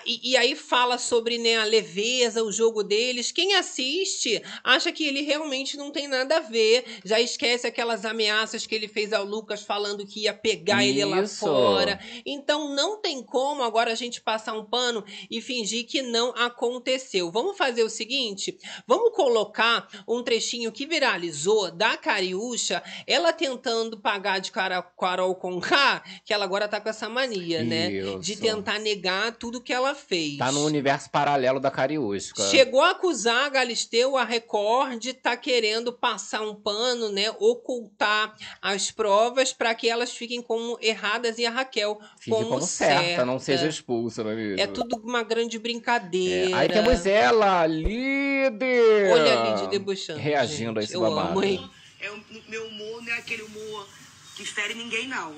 [0.06, 3.30] E, e aí fala sobre né, a leveza, o jogo deles.
[3.32, 6.84] Quem assiste acha que ele realmente não tem nada a ver.
[7.04, 11.22] Já esquece aquelas ameaças que ele fez ao Lucas falando que ia pegar ele lá
[11.22, 11.40] Isso.
[11.40, 11.98] fora.
[12.24, 17.30] Então não tem como agora a gente passar um pano e fingir que não aconteceu.
[17.30, 24.38] Vamos fazer o seguinte: vamos colocar um trechinho que viralizou da Cariúcha, ela tentando pagar
[24.38, 27.88] de cara Carol com K, que ela agora tá com essa mania, né?
[28.20, 28.42] De Isso.
[28.42, 30.38] tentar negar tudo que ela fez.
[30.38, 32.42] Tá no universo paralelo da Cariúsca.
[32.48, 37.30] Chegou a acusar a Galisteu, a Record, de tá querendo passar um pano, né?
[37.38, 42.62] Ocultar as provas para que elas fiquem como erradas e a Raquel Fique como como,
[42.62, 43.24] certa, certa.
[43.24, 44.60] não seja expulsa, não é mesmo?
[44.60, 46.56] É tudo uma grande É, brincadeira.
[46.56, 49.12] Aí temos ela, líder!
[49.12, 50.18] Olha a Lid debochando.
[50.18, 50.90] Reagindo a gente.
[50.90, 51.28] esse Eu babado.
[51.30, 51.70] amo, hein?
[52.00, 53.88] É o meu humor não é aquele humor
[54.36, 55.32] que fere ninguém, não.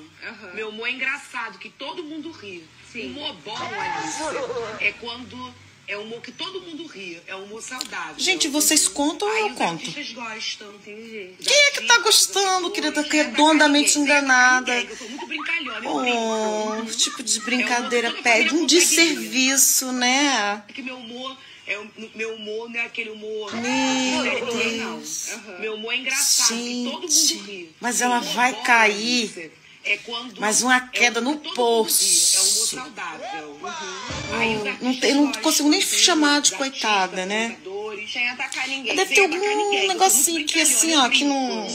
[0.54, 2.66] Meu humor é engraçado, que todo mundo ri.
[2.94, 4.22] Humor bom, Alice,
[4.84, 5.54] é quando
[5.88, 7.20] é humor que todo mundo ri.
[7.26, 8.14] É humor saudável.
[8.18, 9.74] Gente, vocês contam ou eu conto?
[9.86, 11.30] artistas gostam, entendi.
[11.42, 13.02] Quem é que tá gostando, querida?
[13.02, 14.78] Redondamente enganada.
[14.80, 20.62] Eu sou muito brincalhona, Oh, tipo de brincadeira pede um desserviço, né?
[20.68, 21.78] É que meu humor, é,
[22.14, 25.28] meu humor não é aquele humor Meu que Deus.
[25.46, 25.58] não.
[25.60, 27.74] Meu humor é engraçado, que todo mundo Gente, ri.
[27.80, 29.52] mas ela vai cair.
[29.88, 32.36] É quando Mas uma é queda humor no poço.
[32.36, 33.48] É um humor saudável.
[33.50, 34.64] Uhum.
[34.80, 37.56] Não artistas tem- não consigo nem chamar de coitada, né?
[38.94, 41.66] Deve ter algum negocinho que assim, ó, que não.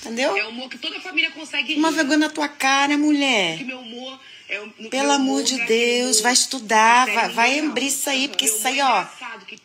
[0.00, 0.36] Entendeu?
[0.36, 3.58] É um humor que toda família consegue Uma vergonha na tua cara, mulher.
[3.58, 4.18] Que meu humor
[4.48, 7.70] é Pelo amor de não é Deus, vai estudar, vai, vai não.
[7.70, 9.04] abrir isso aí, porque Meu isso aí, é ó,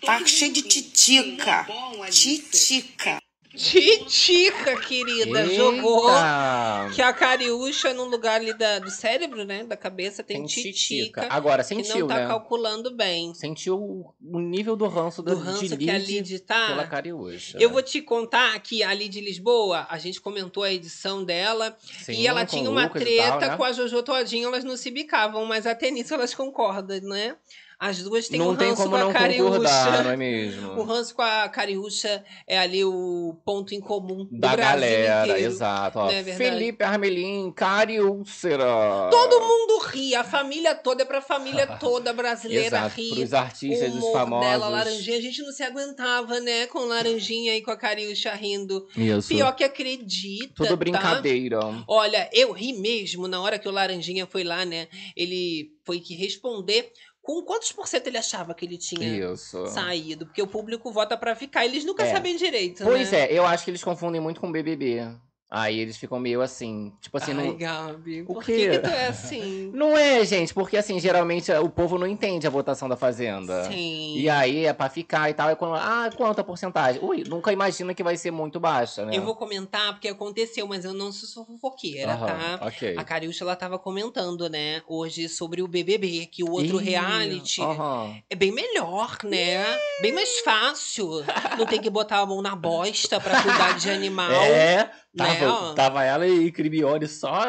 [0.02, 1.68] tá cheio de titica.
[2.10, 3.23] Titica.
[3.56, 5.46] Titica, querida.
[5.54, 6.92] Jogou Eita!
[6.96, 9.64] que a cariúcha no lugar ali da- do cérebro, né?
[9.64, 10.74] Da cabeça, tem, Tem titica.
[10.74, 11.28] titica.
[11.30, 12.28] Agora, que não sentiu, tá né?
[12.28, 13.34] calculando bem.
[13.36, 16.68] Sentiu o- nível do ranço, Do da, ranço de que a Lid Lid tá.
[16.68, 17.58] pela Cariúcha.
[17.60, 22.14] Eu vou te contar que ali de Lisboa, a gente comentou a edição dela Sim,
[22.14, 23.58] e ela tinha uma treta tal, né?
[23.58, 27.36] com a Jojo Todinho, elas não se bicavam, mas até nisso elas concordam, né?
[27.80, 30.72] As duas têm Não um tem ranço como com a não concordar, não é mesmo?
[30.80, 35.28] O ranço com a Cariúcha é ali o ponto em comum do da Brasil galera,
[35.32, 35.48] inteiro.
[35.52, 36.00] exato.
[36.10, 36.24] É?
[36.24, 39.10] Felipe Armelin, Cariúcera.
[39.12, 43.10] Todo mundo ri, a família toda é pra família toda brasileira Exato, rir.
[43.16, 44.48] pros artistas, o os famosos.
[44.50, 46.68] dela, Laranjinha, a gente não se aguentava, né?
[46.68, 48.88] Com Laranjinha e com a Cariúcha rindo.
[48.96, 49.28] Isso.
[49.30, 50.76] Pior que acredita, Tudo tá?
[50.76, 51.60] brincadeira.
[51.88, 54.88] Olha, eu ri mesmo na hora que o Laranjinha foi lá, né?
[55.16, 56.92] Ele foi que responder
[57.24, 59.66] com quantos por cento ele achava que ele tinha Isso.
[59.68, 60.26] saído.
[60.26, 61.66] Porque o público vota pra ficar.
[61.66, 62.12] Eles nunca É.
[62.12, 63.22] sabem direito, Pois né?
[63.22, 65.08] é, eu acho que eles confundem muito com BBB.
[65.56, 67.56] Aí eles ficam meio assim, tipo assim, Ai, não...
[67.56, 69.70] Gabi, O por que, que tu é assim?
[69.76, 73.66] Não é, gente, porque assim, geralmente o povo não entende a votação da Fazenda.
[73.66, 74.16] Sim.
[74.18, 75.52] E aí é pra ficar e tal.
[75.52, 77.00] E quando, ah, quanta porcentagem?
[77.04, 79.16] Ui, nunca imagina que vai ser muito baixa, né?
[79.16, 82.26] Eu vou comentar porque aconteceu, mas eu não sou fofoqueira, Aham,
[82.58, 82.60] tá?
[82.68, 82.96] Ok.
[82.98, 87.62] A Cariúcha, ela tava comentando, né, hoje sobre o BBB, que o outro Ih, reality
[87.62, 88.16] aham.
[88.28, 89.64] é bem melhor, né?
[90.02, 91.24] Bem mais fácil.
[91.60, 94.32] Não tem que botar a mão na bosta pra cuidar de animal.
[94.32, 95.74] É, tava, ó.
[95.74, 97.44] tava ela e Cribione só.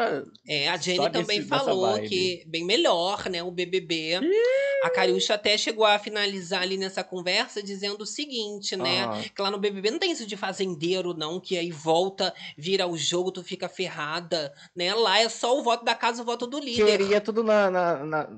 [0.47, 4.19] É, a Jenny também falou que bem melhor, né, o BBB.
[4.83, 9.03] A Cariúcha até chegou a finalizar ali nessa conversa dizendo o seguinte, né?
[9.05, 9.23] Aham.
[9.35, 12.95] Que lá no BBB não tem isso de fazendeiro, não, que aí volta, vira o
[12.97, 14.93] jogo, tu fica ferrada, né?
[14.93, 16.85] Lá é só o voto da casa, o voto do líder.
[16.97, 17.71] Queria tudo na.
[17.71, 18.29] na, na-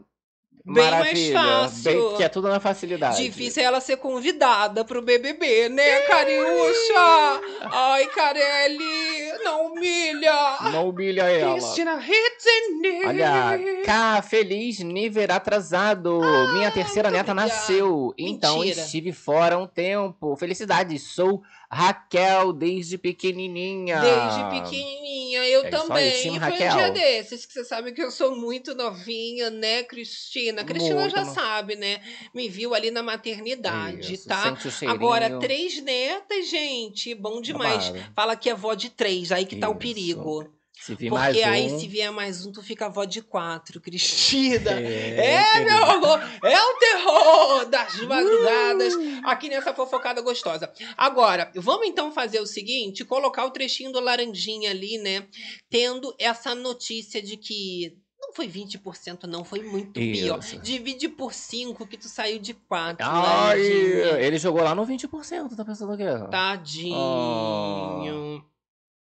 [0.70, 1.92] Bem mais fácil.
[2.10, 3.24] Bem- que é tudo na facilidade.
[3.24, 7.42] Difícil é ela ser convidada pro BBB, né, Cariúcha?
[7.72, 10.58] Ai, Carelli, não humilha.
[10.72, 11.54] Não humilha ela.
[11.54, 13.08] Cristina Hitzender.
[13.08, 16.20] Olha, K, feliz nível atrasado.
[16.54, 18.14] Minha terceira Ah, neta nasceu.
[18.18, 18.82] Então Mentira.
[18.82, 20.36] estive fora um tempo.
[20.36, 24.00] Felicidades, sou Raquel desde pequenininha.
[24.00, 26.18] Desde pequenininha, eu É isso aí, também.
[26.20, 26.76] E foi um Raquel.
[26.78, 30.64] dia desses que você sabe que eu sou muito novinha, né, Cristina?
[30.64, 32.02] Cristina Muito já no- sabe, né?
[32.34, 34.58] Me viu ali na maternidade, Isso, tá?
[34.88, 37.90] Agora, três netas, gente, bom demais.
[37.90, 38.14] Babado.
[38.16, 39.80] Fala que é vó de três, aí que tá o Isso.
[39.80, 40.57] perigo.
[40.88, 41.44] Se vir Porque mais um...
[41.44, 44.72] aí, se vier mais um, tu fica vó de quatro, Cristina.
[44.72, 48.94] É, É, meu amor, é o terror das madrugadas
[49.26, 50.72] aqui nessa fofocada gostosa.
[50.96, 55.28] Agora, vamos então fazer o seguinte: colocar o trechinho do Laranjinha ali, né?
[55.70, 57.98] Tendo essa notícia de que.
[58.20, 60.40] Não foi 20%, não, foi muito pior.
[60.40, 60.58] Isso.
[60.60, 63.06] Divide por 5 que tu saiu de 4.
[63.06, 66.06] Ai, ele jogou lá no 20%, tá pensando o quê?
[66.32, 66.96] Tadinho.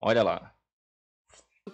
[0.00, 0.53] Olha lá.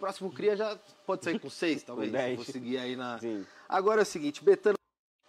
[0.01, 2.11] Próximo cria já pode sair com 6, talvez.
[2.11, 2.37] Com dez.
[2.37, 3.19] Vou seguir aí na.
[3.19, 3.45] Sim.
[3.69, 4.75] Agora é o seguinte, Betano.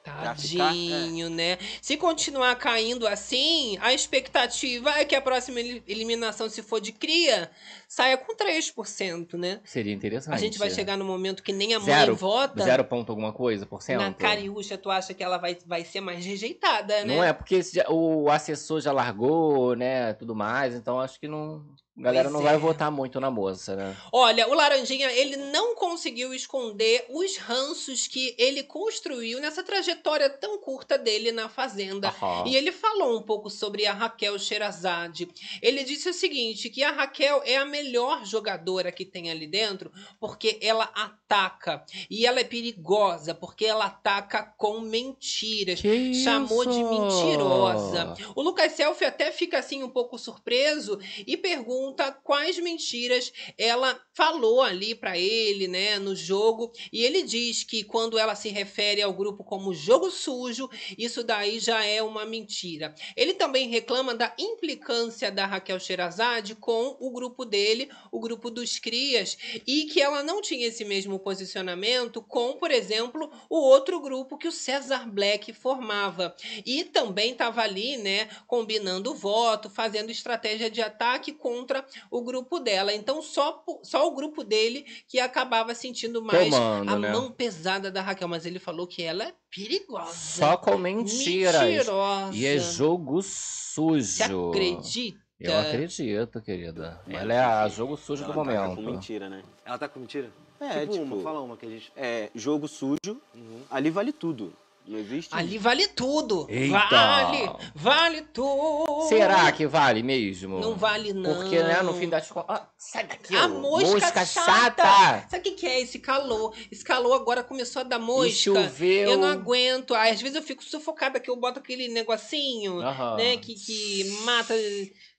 [0.03, 1.59] Tadinho, né?
[1.79, 6.91] Se continuar caindo assim, a expectativa é que a próxima eli- eliminação, se for de
[6.91, 7.51] cria,
[7.87, 9.61] saia com 3%, né?
[9.63, 10.33] Seria interessante.
[10.33, 12.63] A gente vai chegar no momento que nem a mãe Zero- vota.
[12.63, 13.99] Zero ponto alguma coisa por cento?
[14.01, 17.15] Na Cariúcha, tu acha que ela vai, vai ser mais rejeitada, né?
[17.15, 21.63] Não é, porque esse o assessor já largou, né, tudo mais, então acho que não...
[22.01, 22.51] A galera Pois não é.
[22.51, 23.95] vai votar muito na moça, né?
[24.11, 30.57] Olha, o Laranjinha, ele não conseguiu esconder os ranços que ele construiu nessa trajetória tão
[30.57, 32.07] curta dele na Fazenda.
[32.07, 32.45] Aham.
[32.47, 35.29] E ele falou um pouco sobre a Raquel Sherazade.
[35.61, 39.91] Ele disse o seguinte, que a Raquel é a melhor jogadora que tem ali dentro,
[40.19, 41.85] porque ela ataca.
[42.09, 45.79] E ela é perigosa, porque ela ataca com mentiras.
[45.81, 46.89] Que Chamou de isso?
[46.89, 48.15] mentirosa.
[48.35, 51.90] O Lucas Selfie até fica assim um pouco surpreso e pergunta
[52.23, 56.71] quais mentiras ela falou ali pra ele, né, no jogo.
[56.91, 61.59] E ele diz que quando ela se refere ao grupo como jogo sujo, isso daí
[61.59, 62.93] já é uma mentira.
[63.15, 68.79] Ele também reclama da implicância da Raquel Sherazade com o grupo dele, o grupo dos
[68.79, 74.37] Crias, e que ela não tinha esse mesmo posicionamento com, por exemplo, o outro grupo
[74.37, 76.35] que o César Black formava.
[76.65, 81.70] E também estava ali, né, combinando voto, fazendo estratégia de ataque contra
[82.09, 82.93] o grupo dela.
[82.93, 87.11] Então, só, só o grupo dele que acabava sentindo mais Comando, a né?
[87.11, 88.27] mão pesada da Raquel.
[88.27, 90.13] Mas ele falou que ela é perigosa.
[90.13, 91.61] Só com mentiras.
[91.61, 92.35] Mentirosa.
[92.35, 94.03] E é jogo sujo.
[94.05, 95.19] Você acredita?
[95.39, 97.01] Eu acredito, querida.
[97.07, 98.75] Ela é a jogo sujo do Ela ataca momento.
[98.85, 99.43] com mentira, né?
[99.65, 100.31] Ela tá com mentira?
[100.59, 101.91] É, tipo, tipo, uma, fala uma que a gente.
[101.95, 103.61] É, jogo sujo, Uhum.
[103.71, 104.53] ali vale tudo.
[104.87, 105.29] Não existe.
[105.33, 106.47] Ali vale tudo.
[106.49, 106.77] Eita.
[106.77, 109.07] Vale, vale tudo.
[109.07, 110.59] Será que vale mesmo?
[110.59, 111.33] Não vale, não.
[111.35, 112.57] Porque, né, no fim das contas.
[112.57, 114.83] Ah, sai daqui, A ô, mosca, chata.
[115.29, 116.53] Sabe o que, que é esse calor?
[116.71, 118.31] Esse calor agora começou a dar E mosca.
[118.31, 119.09] choveu.
[119.11, 119.93] Eu não aguento.
[119.93, 122.79] Às vezes eu fico sufocada que eu boto aquele negocinho,
[123.17, 124.53] né, que, que mata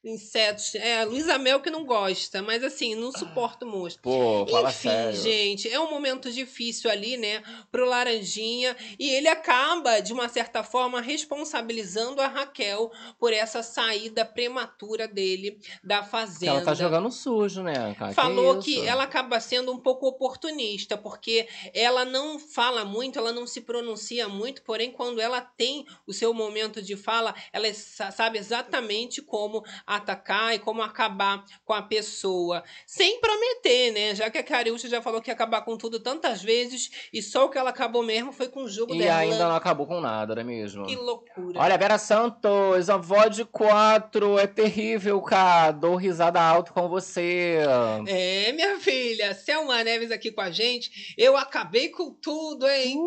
[0.04, 0.74] insetos.
[0.74, 4.00] É, a Luísa Mel que não gosta, mas assim, não suporto mosca.
[4.02, 5.20] Pô, fala Enfim, sério.
[5.20, 10.62] gente, é um momento difícil ali, né, pro Laranjinha, e ele acaba, de uma certa
[10.62, 16.52] forma, responsabilizando a Raquel por essa saída prematura dele da fazenda.
[16.52, 18.12] ela tá jogando sujo, né, cara?
[18.12, 23.32] Falou que, que, ela acaba sendo um pouco oportunista, porque ela não fala muito, ela
[23.32, 28.10] não se pronuncia muito, porém, quando ela tem o seu momento de fala, ela sa-
[28.10, 29.64] sabe exatamente como
[29.96, 32.62] atacar e como acabar com a pessoa.
[32.86, 34.14] Sem prometer, né?
[34.14, 37.46] Já que a Cariúcha já falou que ia acabar com tudo tantas vezes, e só
[37.46, 39.16] o que ela acabou mesmo foi com o jogo E dela.
[39.18, 40.86] ainda não acabou com nada, não é mesmo?
[40.86, 41.60] Que loucura.
[41.60, 45.72] Olha, Vera Santos, avó de quatro, é terrível, cara.
[45.72, 47.58] Dou risada alto com você.
[48.06, 51.14] É, minha filha, Selma Neves aqui com a gente.
[51.16, 52.98] Eu acabei com tudo, hein?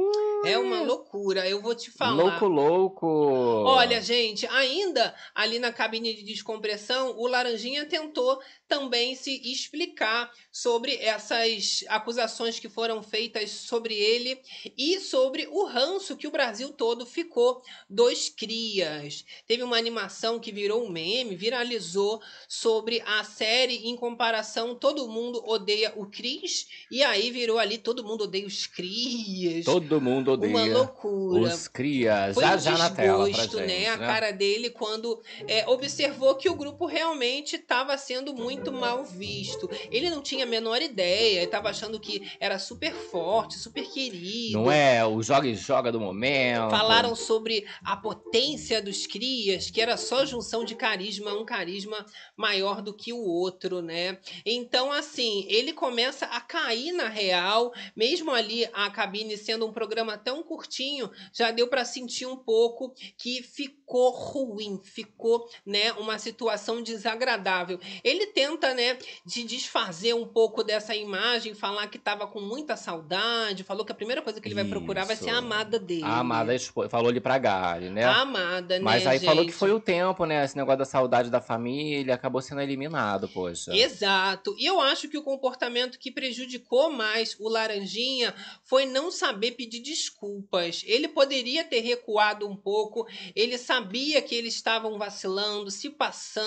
[0.45, 2.11] É uma loucura, eu vou te falar.
[2.15, 3.05] Louco, louco.
[3.07, 6.74] Olha, gente, ainda ali na cabine de descompressão,
[7.15, 14.39] o Laranjinha tentou também se explicar sobre essas acusações que foram feitas sobre ele
[14.77, 19.23] e sobre o ranço que o Brasil todo ficou dos crias.
[19.45, 25.43] Teve uma animação que virou um meme, viralizou sobre a série em comparação Todo Mundo
[25.45, 29.65] Odeia o Cris e aí virou ali Todo Mundo Odeia os Crias.
[29.65, 30.51] Todo mundo odeia.
[30.51, 31.53] Uma loucura.
[31.53, 32.31] Os cria.
[32.33, 33.87] Foi Já um já na tela pra desgosto, gente, né?
[33.89, 34.05] A né?
[34.05, 39.69] cara dele quando é, observou que o grupo realmente estava sendo muito mal visto.
[39.91, 44.57] Ele não tinha a menor ideia, estava achando que era super forte, super querido.
[44.57, 46.71] Não é o joga e joga do momento.
[46.71, 52.03] Falaram sobre a potência dos crias, que era só junção de carisma, um carisma
[52.35, 54.17] maior do que o outro, né?
[54.43, 60.17] Então, assim, ele começa a cair na real, mesmo ali a cabine sendo um programa
[60.17, 66.54] tão curtinho, já deu para sentir um pouco que ficou ruim, ficou, né, uma situação
[66.55, 67.79] situação desagradável.
[68.03, 73.63] Ele tenta, né, de desfazer um pouco dessa imagem, falar que estava com muita saudade,
[73.63, 75.39] falou que a primeira coisa que ele vai procurar vai ser a Isso.
[75.39, 76.03] amada dele.
[76.03, 76.55] A amada.
[76.89, 78.03] Falou ali pra Gary, né?
[78.03, 79.59] A amada, né, Mas aí falou que gente?
[79.59, 80.43] foi o tempo, né?
[80.43, 83.75] Esse negócio da saudade da família acabou sendo eliminado, poxa.
[83.75, 84.55] Exato.
[84.57, 89.81] E eu acho que o comportamento que prejudicou mais o Laranjinha foi não saber pedir
[89.81, 90.83] desculpas.
[90.85, 96.44] Ele poderia ter recuado um pouco, ele sabia que eles estavam vacilando, se passando.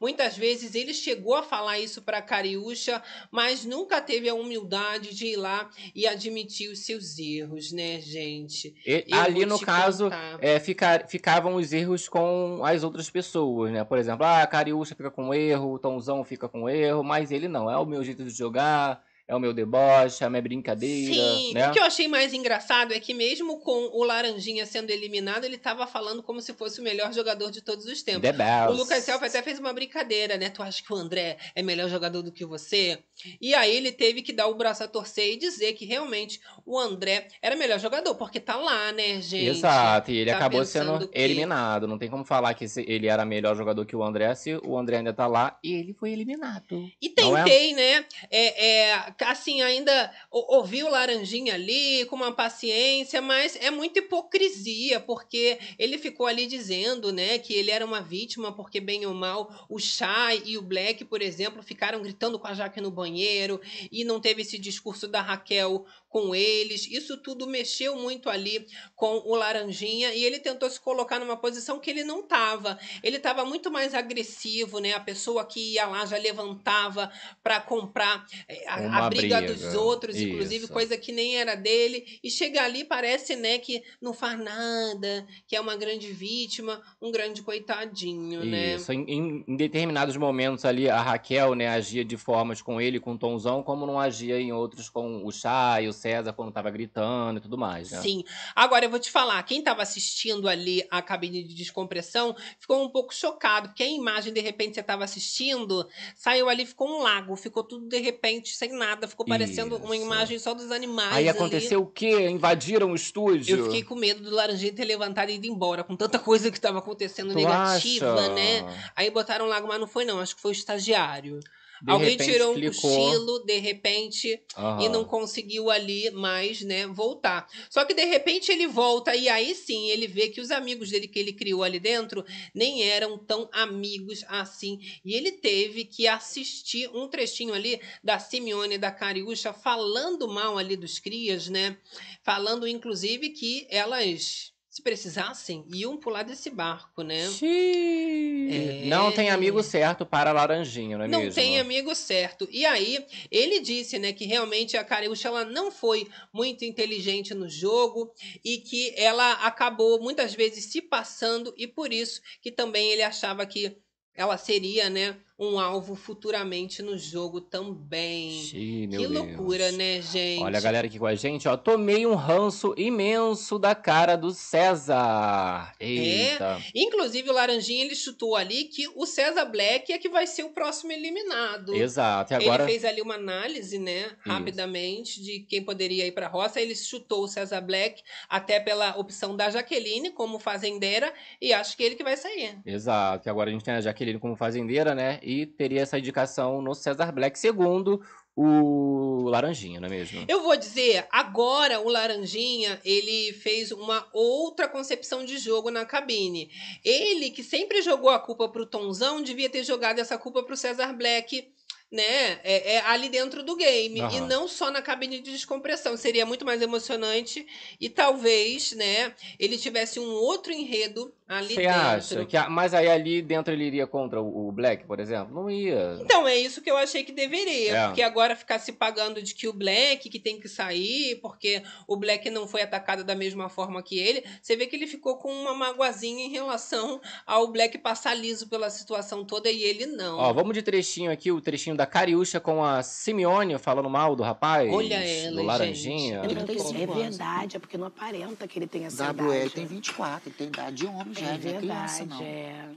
[0.00, 5.26] Muitas vezes ele chegou a falar isso para Cariúcha, mas nunca teve a humildade de
[5.26, 8.74] ir lá e admitir os seus erros, né, gente?
[8.86, 10.08] E- ali no caso,
[10.40, 13.84] é, ficar, ficavam os erros com as outras pessoas, né?
[13.84, 17.48] Por exemplo, ah, a Cariúcha fica com erro, o Tomzão fica com erro, mas ele
[17.48, 17.70] não.
[17.70, 21.54] É o meu jeito de jogar, é o meu deboche, é a minha brincadeira, Sim,
[21.54, 21.68] né?
[21.68, 25.56] o que eu achei mais engraçado é que mesmo com o Laranjinha sendo eliminado, ele
[25.56, 28.22] tava falando como se fosse o melhor jogador de todos os tempos.
[28.22, 28.72] The best.
[28.72, 30.50] O Lucas Self até fez uma brincadeira, né?
[30.50, 32.98] Tu acha que o André é melhor jogador do que você?
[33.40, 36.76] E aí ele teve que dar o braço a torcer e dizer que realmente o
[36.78, 39.46] André era melhor jogador, porque tá lá, né, gente?
[39.58, 41.86] Exato, e ele Tá acabou sendo que- eliminado.
[41.86, 44.96] Não tem como falar que ele era melhor jogador que o André, se o André
[44.96, 46.90] ainda tá lá e ele foi eliminado.
[47.00, 47.10] E é?
[47.10, 48.04] tentei, né?
[48.30, 53.98] É, é, assim, ainda o- ouvi o Laranjinha ali com uma paciência, mas é muita
[54.00, 59.14] hipocrisia, porque ele ficou ali dizendo, né, que ele era uma vítima, porque bem ou
[59.14, 63.60] mal, o Shai e o Black, por exemplo, ficaram gritando com a Jaque no banheiro
[63.90, 66.86] e não teve esse discurso da Raquel com eles.
[66.90, 71.78] Isso tudo mexeu muito ali com o Laranjinha e ele tentou se colocar numa posição
[71.78, 72.78] que ele não tava.
[73.02, 74.92] Ele estava muito mais agressivo, né?
[74.92, 77.10] A pessoa que ia lá já levantava
[77.42, 79.54] para comprar eh, a, a briga, briga.
[79.54, 80.72] dos outros, inclusive Isso.
[80.72, 82.04] coisa que nem era dele.
[82.24, 87.12] E chega ali parece, né, que não faz nada, que é uma grande vítima, um
[87.12, 88.74] grande coitadinho, né?
[88.74, 92.98] Isso, em, em- em determinados momentos ali, a Raquel, né, agia de formas com ele,
[92.98, 96.52] com o Tomzão, como não agia em outros com o Chá e o César, quando
[96.52, 98.00] tava gritando e tudo mais, né?
[98.00, 98.24] Sim.
[98.54, 102.88] Agora eu vou te falar, quem estava assistindo ali a cabine de descompressão ficou um
[102.88, 105.86] pouco chocado, porque a imagem, de repente, você estava assistindo,
[106.16, 110.04] saiu ali, ficou um lago, ficou tudo de repente sem nada, ficou parecendo uma Isso.
[110.04, 111.12] imagem só dos animais.
[111.12, 111.38] Aí ali.
[111.38, 112.28] aconteceu o quê?
[112.28, 113.58] Invadiram o estúdio?
[113.58, 116.56] Eu fiquei com medo do Laranjinha ter levantado e ido embora, com tanta coisa que
[116.56, 118.32] estava acontecendo Tu negativa, acha?
[118.32, 118.64] né?
[118.96, 121.40] Aí botaram lago, mas não foi não, acho que foi o estagiário.
[121.82, 124.82] De Alguém tirou um cochilo, de repente, Aham.
[124.84, 127.48] e não conseguiu ali mais, né, voltar.
[127.70, 131.08] Só que de repente ele volta e aí sim ele vê que os amigos dele
[131.08, 134.78] que ele criou ali dentro nem eram tão amigos assim.
[135.04, 140.58] E ele teve que assistir um trechinho ali da Simeone e da Cariúcha falando mal
[140.58, 141.78] ali dos crias, né?
[142.22, 147.28] Falando inclusive que elas se precisassem iam pular desse barco, né?
[147.28, 148.86] Xiii.
[148.88, 151.34] Não tem amigo certo para laranjinha, não é não mesmo?
[151.34, 152.48] tem amigo certo.
[152.52, 157.48] E aí, ele disse, né, que realmente a Cariúcha ela não foi muito inteligente no
[157.48, 163.02] jogo e que ela acabou muitas vezes se passando e por isso que também ele
[163.02, 163.76] achava que
[164.14, 168.42] ela seria, né, um alvo futuramente no jogo também.
[168.42, 169.10] Que Deus.
[169.10, 170.42] loucura, né, gente?
[170.42, 171.56] Olha a galera aqui com a gente, ó.
[171.56, 175.72] Tomei um ranço imenso da cara do César.
[175.80, 176.60] Eita.
[176.74, 180.50] Inclusive, o Laranjinha ele chutou ali que o César Black é que vai ser o
[180.50, 181.74] próximo eliminado.
[181.74, 182.34] Exato.
[182.34, 182.64] E agora.
[182.64, 186.60] Ele fez ali uma análise, né, rapidamente, de quem poderia ir para a roça.
[186.60, 191.82] Ele chutou o César Black até pela opção da Jaqueline como fazendeira e acho que
[191.82, 192.58] ele que vai sair.
[192.66, 193.26] Exato.
[193.26, 195.18] E agora a gente tem a Jaqueline como fazendeira, né?
[195.30, 198.02] E teria essa indicação no César Black, segundo
[198.34, 200.24] o Laranjinha, não é mesmo?
[200.26, 206.50] Eu vou dizer, agora o Laranjinha, ele fez uma outra concepção de jogo na cabine.
[206.84, 210.92] Ele, que sempre jogou a culpa pro Tonzão, devia ter jogado essa culpa pro César
[210.94, 211.48] Black,
[211.92, 212.40] né?
[212.42, 214.00] É, é ali dentro do game.
[214.00, 214.26] E Aham.
[214.26, 215.96] não só na cabine de descompressão.
[215.96, 217.46] Seria muito mais emocionante
[217.80, 221.12] e talvez, né, ele tivesse um outro enredo
[221.42, 221.70] Você dentro.
[221.72, 222.24] acha?
[222.26, 225.34] Que a- Mas aí ali dentro ele iria contra o o Black, por exemplo?
[225.34, 225.96] Não ia.
[226.00, 227.76] Então, é isso que eu achei que deveria.
[227.76, 227.86] É.
[227.86, 231.96] Porque agora ficar se pagando de que o Black que tem que sair, porque o
[231.96, 234.24] Black não foi atacado da mesma forma que ele.
[234.42, 238.70] Você vê que ele ficou com uma magoazinha em relação ao Black passar liso pela
[238.70, 240.18] situação toda e ele não.
[240.18, 244.22] Ó, vamos de trechinho aqui, o trechinho da Cariúcha com a Simeone falando mal do
[244.22, 244.72] rapaz.
[244.72, 245.46] Olha ela, Do gente.
[245.46, 246.22] Laranjinha.
[246.24, 247.16] Ele tem É cinco anos.
[247.18, 249.50] verdade, é porque não aparenta que ele tem essa WL idade.
[249.50, 252.22] tem 24, ele tem idade de homem É não é criança, verdade, não.
[252.22, 252.68] é.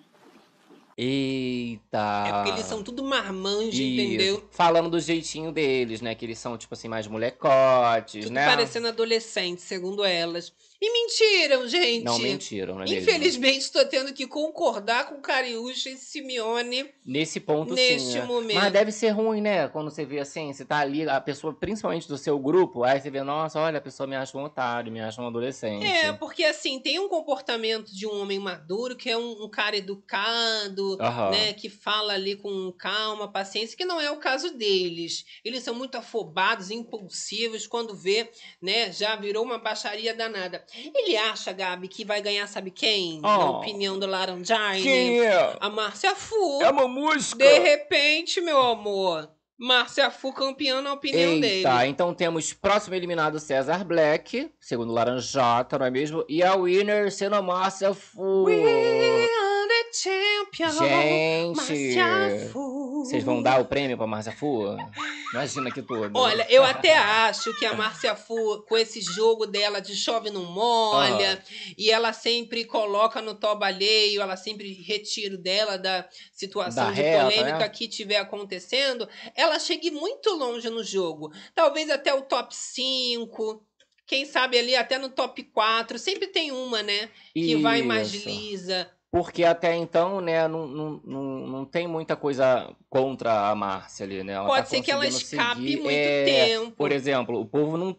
[0.98, 2.26] Eita.
[2.28, 4.02] É porque eles são tudo marmanjo, Isso.
[4.02, 4.48] entendeu?
[4.52, 6.14] Falando do jeitinho deles, né?
[6.16, 8.46] Que eles são, tipo assim, mais molecotes, Tudo né?
[8.46, 10.54] parecendo adolescente, segundo elas.
[10.86, 12.04] E mentiram, gente.
[12.04, 12.98] Não mentiram, é mesmo?
[12.98, 16.90] Infelizmente, estou tendo que concordar com Cariúcha e Simeone.
[17.06, 18.20] Nesse ponto, Neste sim.
[18.20, 18.26] né?
[18.26, 18.58] momento.
[18.58, 19.70] Mas deve ser ruim, né?
[19.70, 23.10] Quando você vê assim, você tá ali, a pessoa, principalmente do seu grupo, aí você
[23.10, 25.86] vê, nossa, olha, a pessoa me acha um otário, me acha um adolescente.
[25.86, 29.78] É, porque assim, tem um comportamento de um homem maduro, que é um, um cara
[29.78, 31.32] educado, Aham.
[31.32, 31.54] né?
[31.54, 35.26] Que fala ali com calma, paciência, que não é o caso deles.
[35.44, 38.30] Eles são muito afobados, impulsivos, quando vê,
[38.62, 38.92] né?
[38.92, 40.64] Já virou uma baixaria danada.
[40.94, 43.20] Ele acha, Gabi, que vai ganhar, sabe quem?
[43.22, 43.58] Na Oh.
[43.60, 44.82] opinião do Laranjine.
[44.84, 45.58] Quem é?
[45.60, 46.62] A Márcia Fu.
[46.62, 47.44] É uma música!
[47.44, 49.30] De repente, meu amor.
[49.56, 51.58] Márcia Fu campeã na opinião dele.
[51.58, 56.26] Eita, então temos próximo eliminado César Black, segundo Laranjata, não é mesmo?
[56.28, 58.44] E a winner sendo a Márcia Fu.
[58.46, 59.13] We are the champion.
[61.68, 62.50] Gente,
[63.06, 64.76] vocês vão dar o prêmio pra Márcia Fu?
[65.32, 66.12] Imagina que tudo.
[66.16, 70.46] Olha, eu até acho que a Márcia Fu, com esse jogo dela de chove não
[70.46, 71.44] molha,
[71.78, 77.02] e ela sempre coloca no toba alheio, ela sempre retira dela da situação Da de
[77.02, 77.70] reta, polêmica né?
[77.70, 81.32] que tiver acontecendo, ela chegue muito longe no jogo.
[81.54, 83.64] Talvez até o top 5.
[84.06, 85.98] Quem sabe ali até no top 4.
[86.00, 87.10] Sempre tem uma, né?
[87.34, 88.28] Que vai mais Isso.
[88.28, 88.92] lisa.
[89.14, 94.24] Porque até então, né, não, não, não, não tem muita coisa contra a Márcia ali,
[94.24, 94.34] né?
[94.34, 96.72] Ela Pode tá ser que ela escape seguir- muito é, tempo.
[96.72, 97.96] Por exemplo, o povo não.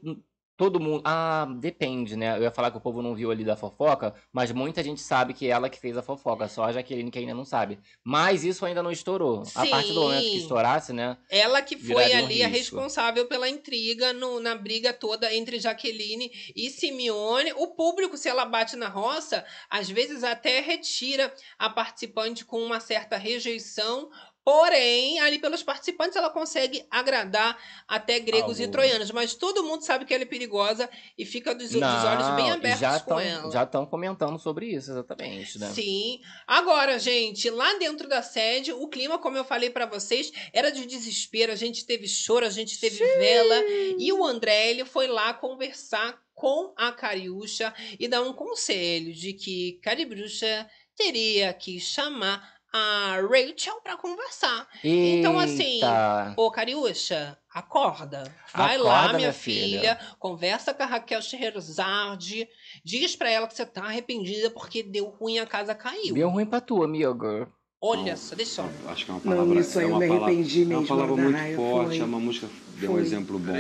[0.56, 1.02] Todo mundo.
[1.04, 2.36] Ah, depende, né?
[2.38, 5.34] Eu ia falar que o povo não viu ali da fofoca, mas muita gente sabe
[5.34, 7.80] que é ela que fez a fofoca, só a Jaqueline que ainda não sabe.
[8.04, 9.42] Mas isso ainda não estourou.
[9.54, 10.38] A partir do momento que Sim.
[10.38, 11.16] estourasse, né?
[11.28, 16.30] Ela que foi um ali a responsável pela intriga no- na briga toda entre Jaqueline
[16.54, 17.52] e Simeone.
[17.56, 22.78] O público, se ela bate na roça, às vezes até retira a participante com uma
[22.78, 24.08] certa rejeição.
[24.44, 27.56] Porém, ali pelos participantes, ela consegue agradar
[27.88, 29.10] até gregos e troianos.
[29.10, 32.54] Mas todo mundo sabe que ela é perigosa e fica dos, dos olhos bem Não,
[32.56, 33.50] abertos já com tão- ela.
[33.50, 35.70] Já estão comentando sobre isso, exatamente, né?
[35.72, 36.20] Sim.
[36.46, 40.84] Agora, gente, lá dentro da sede, o clima, como eu falei pra vocês, era de
[40.84, 41.50] desespero.
[41.50, 43.62] A gente teve choro, a gente teve vela.
[43.98, 49.32] E o André, ele foi lá conversar com a Cariúcha e dar um conselho de
[49.32, 54.66] que Caribruxa teria que chamar a Rachel pra conversar.
[54.82, 56.34] Então, assim, Eita.
[56.36, 58.24] Ô, Cariúcha, acorda.
[58.52, 59.78] Vai lá, Acorda, minha minha filha.
[59.80, 60.00] filha.
[60.18, 62.48] Conversa com a Raquel Scheherazade.
[62.84, 66.14] Diz pra ela que você tá arrependida porque deu ruim a casa caiu.
[66.16, 67.48] Deu ruim pra tu, amiga.
[67.86, 68.90] Olha só, deixa eu...
[68.90, 69.54] Acho que é uma Não, palavra.
[69.54, 71.98] nisso aí é eu uma me palavra- arrependi É uma mesmo, palavra muito forte, foi.
[71.98, 73.52] é uma música, deu um exemplo bom.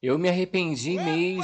[0.00, 1.42] Eu me arrependi mesmo.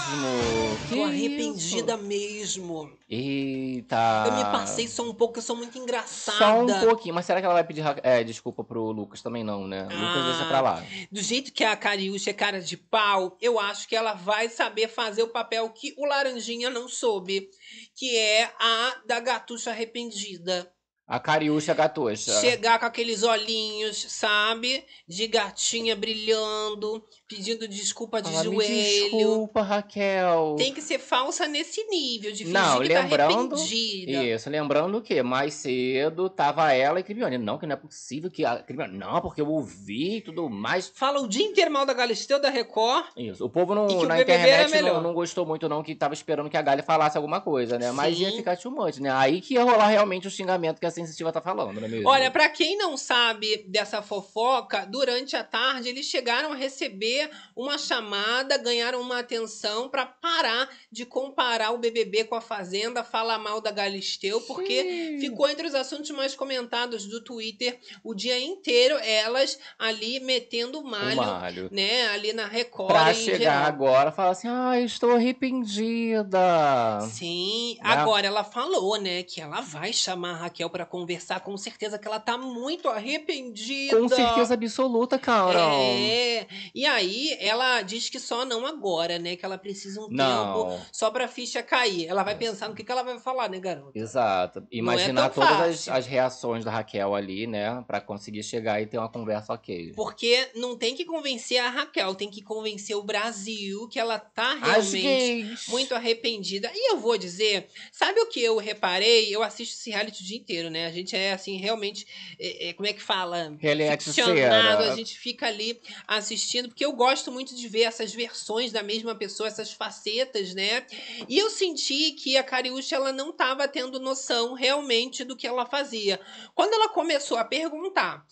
[0.89, 1.03] Que Tô isso?
[1.05, 2.93] arrependida mesmo.
[3.11, 4.25] Eita.
[4.27, 6.87] Eu me passei só um pouco, eu sou muito Só um engraçada.
[6.87, 7.14] pouquinho.
[7.14, 9.83] Mas será que ela vai pedir é, desculpa pro Lucas também não, né?
[9.83, 10.27] Lucas Ah.
[10.31, 10.85] deixa pra lá.
[11.11, 14.89] Do jeito que a Cariúcha é cara de pau, eu acho que ela vai saber
[14.89, 17.49] fazer o papel que o Laranjinha não soube.
[17.97, 20.70] Que é a da gatucha arrependida.
[21.12, 22.40] A Cariúcha Gatocha.
[22.40, 24.82] Chegar com aqueles olhinhos, sabe?
[25.06, 27.06] De gatinha brilhando,
[27.37, 29.11] pedindo desculpa de Fala, "Me joelho.
[29.11, 30.55] Desculpa, Raquel.
[30.59, 34.24] Tem que ser falsa nesse nível, de fingir Não, que lembrando- tá arrependida.
[34.24, 37.39] Isso, lembrando que mais cedo tava ela e Cribione.
[37.39, 38.97] Não, que não é possível que a Cribione.
[38.97, 40.93] Não, porque eu ouvi e tudo mais.
[40.95, 43.07] Fala o dia inteiro mal da Galisteu, da Record.
[43.16, 43.45] Isso.
[43.45, 46.57] O povo não, o na internet não, não gostou muito, não, que tava esperando que
[46.57, 47.91] a Galha falasse alguma coisa, né?
[47.93, 48.37] Mas ia Sim.
[48.37, 49.11] ficar much, né?
[49.11, 52.09] Aí que ia rolar realmente o xingamento que a sensitiva tá falando, não é mesmo?
[52.09, 57.22] Olha, pra quem não sabe dessa fofoca, durante a tarde eles chegaram a receber
[57.57, 63.39] uma chamada, ganharam uma atenção pra parar de comparar o BBB com a Fazenda, falar
[63.39, 68.97] mal da Galisteu, porque ficou entre os assuntos mais comentados do Twitter o dia inteiro,
[68.99, 71.68] elas ali metendo o malho, malho.
[71.70, 73.64] né, ali na Record Pra chegar geral.
[73.66, 77.01] agora e falar assim, ai, estou arrependida.
[77.11, 77.91] Sim, Né?
[77.91, 82.07] agora ela falou, né, que ela vai chamar a Raquel pra conversar, com certeza que
[82.07, 83.97] ela tá muito arrependida.
[83.99, 85.83] Com certeza absoluta, Carol.
[85.83, 90.16] É, e aí ela diz que só não agora, né, que ela precisa um tempo
[90.16, 90.80] Não.
[90.90, 92.06] só pra ficha cair.
[92.06, 93.98] Ela vai pensar no que, que ela vai falar, né, garota?
[93.98, 94.66] Exato.
[94.70, 97.82] Imaginar é todas as, as reações da Raquel ali, né?
[97.86, 99.92] Pra conseguir chegar e ter uma conversa ok.
[99.94, 104.54] Porque não tem que convencer a Raquel, tem que convencer o Brasil que ela tá
[104.54, 106.70] realmente muito arrependida.
[106.74, 109.34] E eu vou dizer, sabe o que eu reparei?
[109.34, 110.86] Eu assisto esse reality o dia inteiro, né?
[110.86, 112.06] A gente é, assim, realmente,
[112.38, 113.56] é, é, como é que fala?
[113.60, 118.72] É Ficcionado, a gente fica ali assistindo, porque eu gosto muito de ver essas versões
[118.72, 120.86] da mesma pessoa, essas facetas, né?
[121.28, 125.66] E eu senti que a Cariúcha, ela não estava tendo noção realmente do que ela
[125.66, 126.20] fazia.
[126.55, 128.26] Quando ela começou a perguntar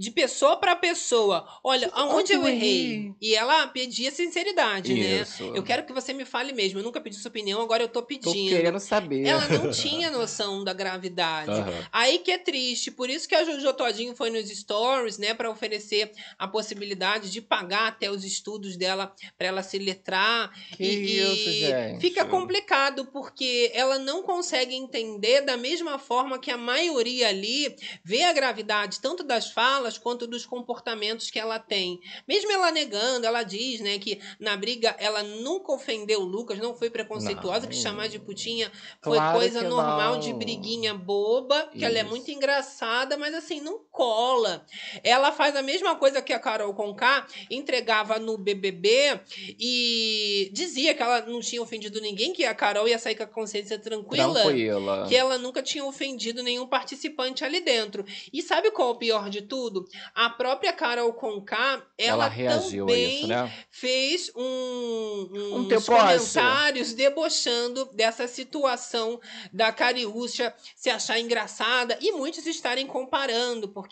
[0.00, 3.12] de pessoa para pessoa, olha, aonde eu errei?
[3.20, 5.20] E ela pedia sinceridade, né?
[5.20, 5.42] Isso.
[5.54, 6.78] Eu quero que você me fale mesmo.
[6.78, 8.48] Eu nunca pedi sua opinião, agora eu tô Tô pedindo.
[8.48, 9.26] querendo saber.
[9.26, 11.50] Ela não tinha noção da gravidade.
[11.50, 11.86] Aham.
[11.92, 15.50] Aí que é triste, por isso que a Jojo Todinho foi nos stories, né, para
[15.50, 20.50] oferecer a possibilidade de pagar até os estudos dela para ela se letrar.
[20.78, 22.00] Que e, isso, e gente.
[22.00, 28.22] fica complicado porque ela não consegue entender da mesma forma que a maioria ali vê
[28.22, 32.00] a gravidade tanto das falas quanto dos comportamentos que ela tem.
[32.26, 36.74] Mesmo ela negando, ela diz, né, que na briga ela nunca ofendeu o Lucas, não
[36.74, 37.82] foi preconceituosa, que Não.
[37.82, 38.70] chamar de putinha
[39.02, 40.20] foi Claro coisa que normal não.
[40.20, 42.10] de briguinha boba, que ela é Isso.
[42.10, 44.64] muito engraçada, mas assim, não cola.
[45.04, 49.20] Ela faz a mesma coisa que a Carol Conká, entregava no BBB
[49.58, 53.26] e dizia que ela não tinha ofendido ninguém, que a Carol ia sair com a
[53.26, 54.40] consciência tranquila.
[54.40, 55.06] Tranquila.
[55.06, 58.02] Que ela nunca tinha ofendido nenhum participante ali dentro.
[58.32, 59.84] E sabe qual é o pior de tudo?
[60.14, 63.52] A própria Carol Conká, ela, Ela reagiu a também isso, né?
[63.70, 65.90] fez um, Um uns deboche.
[65.90, 69.20] comentários debochando dessa situação
[69.52, 73.89] da Cariúcha se achar engraçada e muitos estarem comparando, porque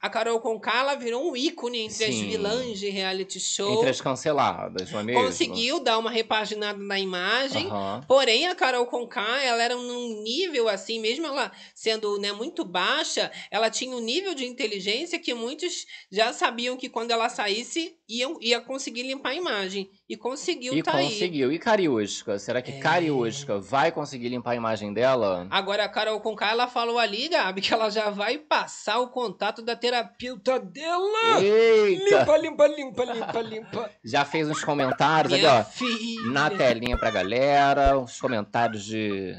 [0.00, 2.28] a Carol Conká ela virou um ícone entre as Sim.
[2.28, 3.74] vilãs de reality show.
[3.74, 5.24] Entre as canceladas, não é mesmo?
[5.24, 7.66] Conseguiu dar uma repaginada na imagem.
[7.66, 8.00] Aham.
[8.06, 13.30] Porém, a Carol Conká, ela era num nível assim, mesmo ela sendo né, muito baixa,
[13.50, 18.38] ela tinha um nível de inteligência que muitos já sabiam que quando ela saísse, iam,
[18.40, 19.90] ia conseguir limpar a imagem.
[20.08, 21.08] E conseguiu E tá aí.
[21.08, 21.50] conseguiu.
[21.52, 22.38] E Cariúsca?
[22.38, 22.78] Será que É.
[22.78, 25.46] Cariúsca vai conseguir limpar a imagem dela?
[25.50, 29.62] Agora, a Carol Conká, ela falou ali, Gabi, que ela já vai passar o contato
[29.62, 31.42] da terapeuta dela.
[31.42, 32.18] Eita!
[32.20, 33.90] Limpa, limpa, limpa, limpa, limpa.
[34.04, 35.64] Já fez uns comentários ali, ó.
[35.64, 36.30] filha.
[36.32, 39.34] Na telinha pra galera, os comentários de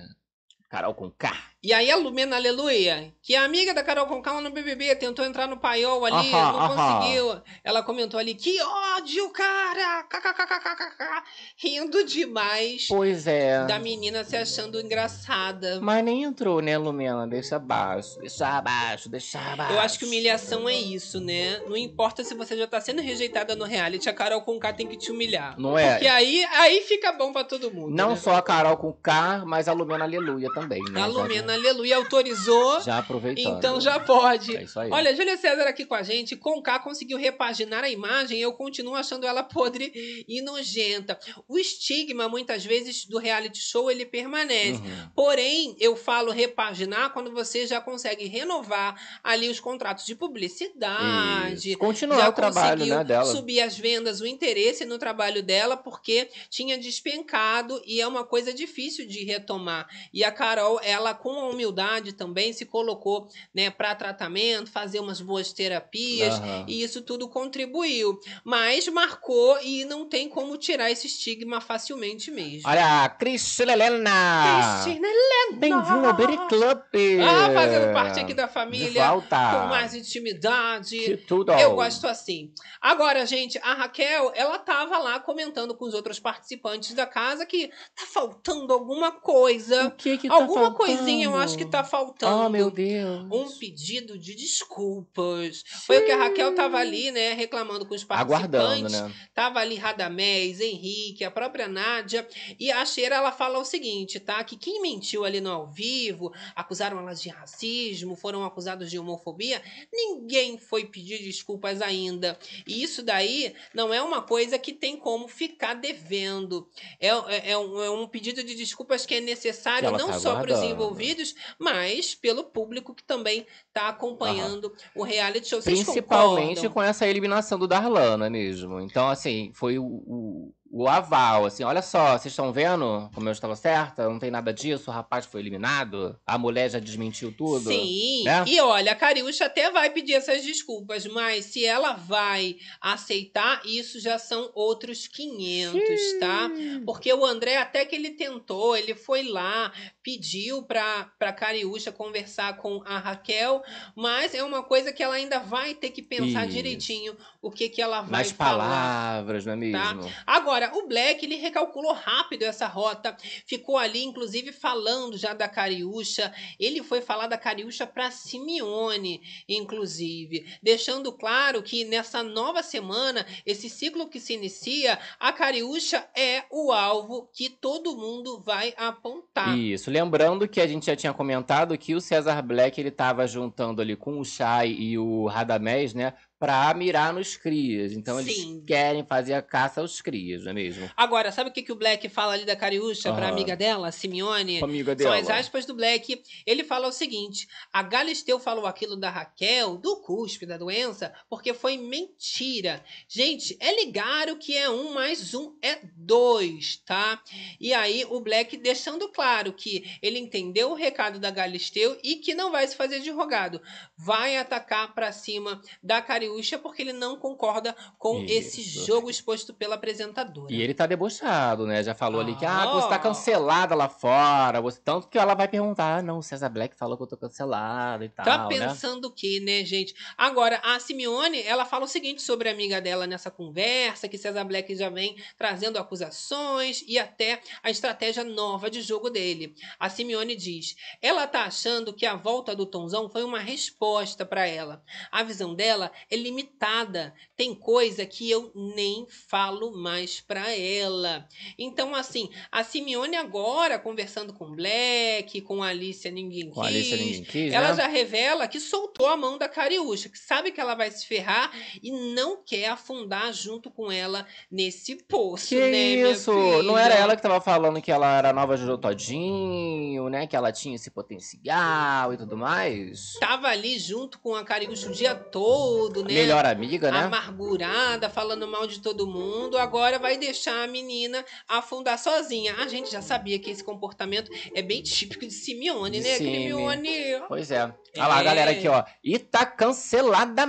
[0.69, 1.31] Carol com K.
[1.67, 5.25] E aí a Lumena Aleluia, que é amiga da Carol Conká lá no BBB, tentou
[5.25, 6.99] entrar no paiol ali, Aham, não aham.
[7.01, 7.41] conseguiu.
[7.61, 10.03] Ela comentou ali, que ódio, cara!
[10.03, 11.23] KKKKKK,
[11.57, 13.65] rindo demais Pois é.
[13.65, 15.81] da menina se achando engraçada.
[15.81, 17.27] Mas nem entrou, né, Lumena?
[17.27, 19.73] Deixa abaixo, deixa abaixo, deixa abaixo.
[19.73, 21.59] Eu acho que humilhação é isso, né?
[21.67, 24.95] Não importa se você já tá sendo rejeitada no reality, a Carol Conká tem que
[24.95, 25.59] te humilhar.
[25.59, 25.91] Não é?
[25.91, 27.93] Porque aí, aí fica bom pra todo mundo.
[27.93, 28.15] Não né?
[28.15, 31.01] só a Carol com K, mas a Lumena Aleluia também, né?
[31.01, 32.81] A Lumena Aleluia autorizou.
[32.81, 33.57] Já aproveitando.
[33.57, 34.55] Então já pode.
[34.55, 34.89] É isso aí.
[34.91, 36.35] Olha, Júlia César aqui com a gente.
[36.35, 38.39] Conká conseguiu repaginar a imagem.
[38.39, 39.91] Eu continuo achando ela podre
[40.27, 41.19] e nojenta.
[41.47, 44.79] O estigma, muitas vezes, do reality show, ele permanece.
[44.79, 45.09] Uhum.
[45.15, 51.71] Porém, eu falo repaginar quando você já consegue renovar ali os contratos de publicidade.
[51.71, 51.79] Isso.
[51.79, 53.25] Continuar já o trabalho, né, dela.
[53.25, 58.53] subir as vendas, o interesse no trabalho dela, porque tinha despencado e é uma coisa
[58.53, 59.87] difícil de retomar.
[60.13, 65.21] E a Carol, ela com a humildade também se colocou, né, para tratamento, fazer umas
[65.21, 66.65] boas terapias Aham.
[66.67, 72.69] e isso tudo contribuiu, mas marcou e não tem como tirar esse estigma facilmente mesmo.
[72.69, 74.81] Olha, Cristina Helena!
[74.83, 75.07] Cristina
[75.53, 76.77] Bem-vindo ao Berry Club!
[77.23, 79.37] Ah, fazendo parte aqui da família volta!
[79.37, 80.99] com mais intimidade.
[80.99, 81.51] Que tudo!
[81.53, 82.51] Eu gosto assim.
[82.81, 87.67] Agora, gente, a Raquel, ela tava lá comentando com os outros participantes da casa que
[87.67, 89.87] tá faltando alguma coisa.
[89.87, 90.77] O que que tá alguma faltando?
[90.77, 92.45] coisinha eu acho que tá faltando.
[92.45, 93.25] Oh, meu Deus!
[93.31, 95.63] Um pedido de desculpas.
[95.85, 98.53] Foi o que a Raquel tava ali, né, reclamando com os participantes.
[98.55, 99.13] Aguardando, né?
[99.33, 102.27] Tava ali Radamés, Henrique, a própria Nádia.
[102.59, 104.43] E a Cheira, ela fala o seguinte, tá?
[104.43, 109.61] Que quem mentiu ali no ao vivo, acusaram elas de racismo, foram acusados de homofobia,
[109.91, 112.37] ninguém foi pedir desculpas ainda.
[112.65, 116.67] E isso daí não é uma coisa que tem como ficar devendo.
[116.99, 120.35] É, é- é um, é um pedido de desculpas que é necessário não tá só
[120.35, 120.75] para os aguardando.
[121.17, 125.61] Envolvidos, mas pelo público que também tá acompanhando o reality show.
[125.61, 126.71] Vocês Principalmente concordam?
[126.71, 128.79] com essa eliminação do Darlan, não é mesmo?
[128.79, 133.31] Então, assim, foi o, o, o aval, assim, olha só, vocês estão vendo como eu
[133.33, 134.09] estava certa?
[134.09, 137.69] Não tem nada disso, o rapaz foi eliminado, a mulher já desmentiu tudo.
[137.69, 138.43] Sim, né?
[138.47, 143.99] e olha, a Cariúcha até vai pedir essas desculpas, mas se ela vai aceitar, isso
[143.99, 145.79] já são outros 500,
[146.19, 146.49] tá?
[146.85, 149.71] Porque o André, até que ele tentou, ele foi lá,
[150.03, 153.61] pediu pra, pra Cariúcha conversar com a Raquel,
[153.95, 156.55] mas é uma coisa que ela ainda vai ter que pensar Isso.
[156.55, 158.63] direitinho o que, que ela vai Mais falar.
[158.63, 159.93] palavras, não é tá?
[159.93, 160.11] mesmo?
[160.25, 165.47] Agora, Agora, o Black, ele recalculou rápido essa rota, ficou ali, inclusive, falando já da
[165.47, 166.33] Cariúcha.
[166.59, 173.69] Ele foi falar da Cariúcha para Simeone, inclusive, deixando claro que nessa nova semana, esse
[173.69, 179.55] ciclo que se inicia, a Cariúcha é o alvo que todo mundo vai apontar.
[179.55, 183.79] Isso, lembrando que a gente já tinha comentado que o César Black ele estava juntando
[183.79, 187.93] ali com o Shai e o Radamés, né, para mirar nos crias.
[187.93, 188.63] Então eles Sim.
[188.65, 190.89] querem fazer a caça aos crias, não é mesmo?
[190.95, 193.31] Agora, sabe o que, que o Black fala ali da Cariúcha pra Aham.
[193.31, 194.63] amiga dela, Simeone?
[194.63, 195.17] Amiga São dela.
[195.17, 196.21] as aspas do Black.
[196.45, 201.53] Ele fala o seguinte: a Galisteu falou aquilo da Raquel, do cuspe, da doença, porque
[201.53, 202.83] foi mentira.
[203.07, 207.21] Gente, é ligar o que é um mais um é dois, tá?
[207.59, 212.35] E aí o Black deixando claro que ele entendeu o recado da Galisteu e que
[212.35, 213.59] não vai se fazer de rogado.
[213.97, 216.26] Vai atacar pra cima da Cariúcha
[216.61, 218.85] porque ele não concorda com esse Isso.
[218.85, 220.53] jogo exposto pela apresentadora.
[220.53, 221.83] E ele tá debochado, né?
[221.83, 222.73] Já falou ali que, ah, Ah.
[222.73, 224.61] você tá cancelada lá fora.
[224.61, 224.79] Você...
[224.83, 228.03] Tanto que ela vai perguntar, ah, não, o César Black falou que eu tô cancelada
[228.05, 229.95] e tal, Tá pensando o quê, né, gente?
[230.17, 234.43] Agora, a Simeone, ela fala o seguinte sobre a amiga dela nessa conversa, que César
[234.43, 239.55] Black já vem trazendo acusações e até a estratégia nova de jogo dele.
[239.79, 244.45] A Simeone diz: ela tá achando que a volta do Tonzão foi uma resposta para
[244.45, 244.83] ela.
[245.11, 247.13] A visão dela é limitada.
[247.35, 251.27] Tem coisa que eu nem falo mais para ela.
[251.57, 256.97] Então, assim, a Simeone agora conversando com Black, com a Alicia Ninguém Com a Alicia
[256.97, 257.75] ninguém quis, ela né?
[257.75, 261.51] já revela que soltou a mão da Cariúcha, que sabe que ela vai se ferrar
[261.81, 266.31] e não quer afundar junto com ela nesse poço, Que né, isso?
[266.63, 270.27] Não era ela que tava falando que ela era nova Jojo Todinho, né?
[270.27, 273.13] Que ela tinha esse potencial e tudo mais?
[273.19, 276.13] Tava ali junto com a Cariúcha o dia todo, né?
[276.13, 276.99] Melhor amiga, né?
[276.99, 279.57] Amargurada, falando mal de todo mundo.
[279.57, 282.55] Agora vai deixar a menina afundar sozinha.
[282.59, 286.15] A gente já sabia que esse comportamento é bem típico de Simeone, né?
[286.15, 286.37] Sime.
[286.43, 287.21] Simeone.
[287.27, 287.63] Pois é.
[287.97, 288.23] Olha lá, É.
[288.23, 288.83] galera, aqui, ó.
[289.03, 290.45] E tá cancelada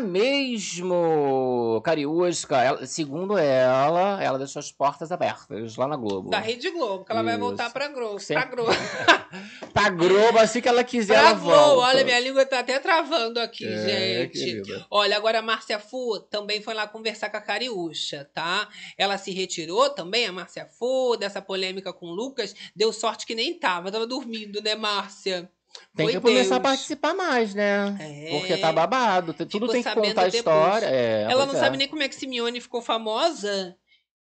[0.73, 1.81] mesmo.
[1.85, 6.31] Cariúsca, ela- segundo ela, ela deixou as portas abertas lá na Globo.
[6.31, 7.41] Da Rede Globo, que ela vai Isso.
[7.43, 8.19] voltar pra Globo.
[8.21, 8.35] Sim.
[8.35, 8.71] Pra Globo.
[9.73, 11.89] Pra Globo, assim que ela quiser, ela Travou, volta.
[11.89, 14.33] olha, minha língua tá até travando aqui, É, gente.
[14.33, 14.87] querida.
[14.91, 18.69] Olha, agora a Márcia Fu também foi lá conversar com a Cariúcha, tá?
[18.99, 22.55] Ela se retirou também, a Márcia Fu, dessa polêmica com o Lucas.
[22.77, 25.51] Deu sorte que nem tava, tava dormindo, né, Márcia?
[25.97, 26.71] Tem Foi que começar a Deus.
[26.71, 27.97] participar mais, né?
[27.99, 28.39] É.
[28.39, 29.33] Porque tá babado.
[29.33, 30.87] Tudo Ficou tem que contar a história.
[30.87, 31.59] É, Ela não é.
[31.59, 33.75] sabe nem como é que Simeone ficou famosa.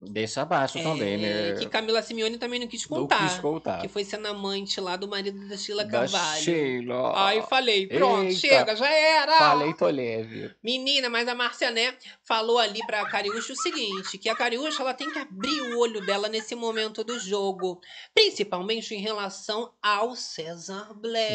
[0.10, 1.60] Deixa abaixo também, É, né?
[1.60, 3.28] Que Camila Simeone também não quis Não contar.
[3.30, 3.82] quis contar.
[3.82, 6.41] Que foi sendo amante lá do marido da Sheila Da Carvalho.
[6.43, 7.14] Sheila.
[7.16, 8.39] Ai, falei, pronto, Eita.
[8.39, 9.38] chega, já era.
[9.38, 10.51] Falei, tô leve.
[10.64, 11.93] Menina, mas a Márcia Né
[12.24, 16.06] falou ali pra Cariúcha o seguinte, que a Cariúcha ela tem que abrir o olho
[16.06, 17.80] dela nesse momento do jogo,
[18.14, 21.34] principalmente em relação ao César Black.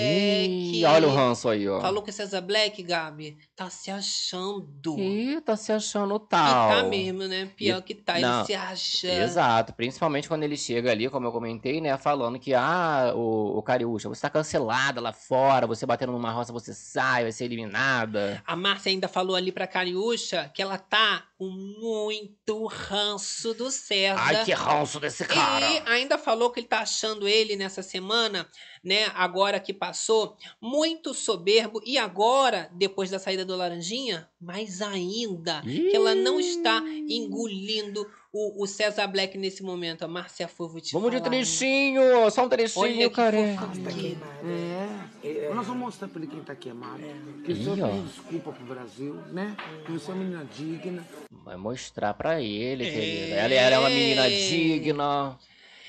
[0.79, 1.81] Ih, olha o ranço aí, ó.
[1.81, 4.99] Falou que o César Black, Gabi, tá se achando.
[4.99, 6.68] Ih, tá se achando E tal.
[6.71, 7.51] tá mesmo, né?
[7.57, 9.09] Pior E- que tá, não, ele se acha.
[9.09, 13.63] Exato, principalmente quando ele chega ali, como eu comentei, né, falando que, ah, o, o
[13.63, 18.43] Cariúcha, você tá cancelada lá fora, você batendo numa roça, você sai, vai ser eliminada.
[18.47, 24.20] A Márcia ainda falou ali pra Cariúcha que ela tá com muito ranço do César.
[24.20, 25.66] Ai, que ranço desse cara.
[25.70, 28.47] E ainda falou que ele tá achando ele nessa semana,
[28.84, 31.80] né, agora que passou, muito soberbo.
[31.86, 38.62] E agora, depois da saída do Laranjinha, mais ainda, que ela não está engolindo o,
[38.62, 40.05] o César Black nesse momento.
[40.05, 41.41] A Márcia foi, vou te Vamos de falar, hein?
[41.41, 43.36] trechinho, só um Olha trechinho, que cara.
[43.57, 43.80] fofoca.
[43.82, 44.30] Tá queimado.
[45.22, 47.03] É, nós vamos mostrar pra ele quem tá queimado.
[47.45, 47.88] Que o Ih, senhor ó.
[47.88, 49.57] pediu desculpa pro Brasil, né?
[49.84, 51.07] Que você é uma menina digna.
[51.31, 52.91] Vai mostrar pra ele, É.
[52.91, 53.35] querida.
[53.37, 55.39] Ela, ela é uma menina digna.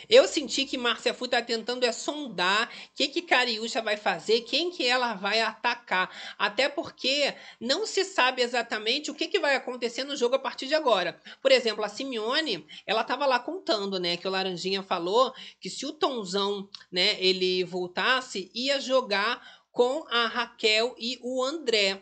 [0.10, 4.42] Eu senti que Márcia Fu tá tentando é sondar o que que Cariúcha vai fazer,
[4.42, 6.10] quem que ela vai atacar.
[6.38, 10.68] Até porque não se sabe exatamente o que, que vai acontecer no jogo a partir
[10.68, 11.20] de agora.
[11.42, 15.86] Por exemplo, a Simeone, ela tava lá contando, né, que o Laranjinha falou que se
[15.86, 22.02] o Tonzão, né, ele voltasse, ia jogar com a Raquel e o André.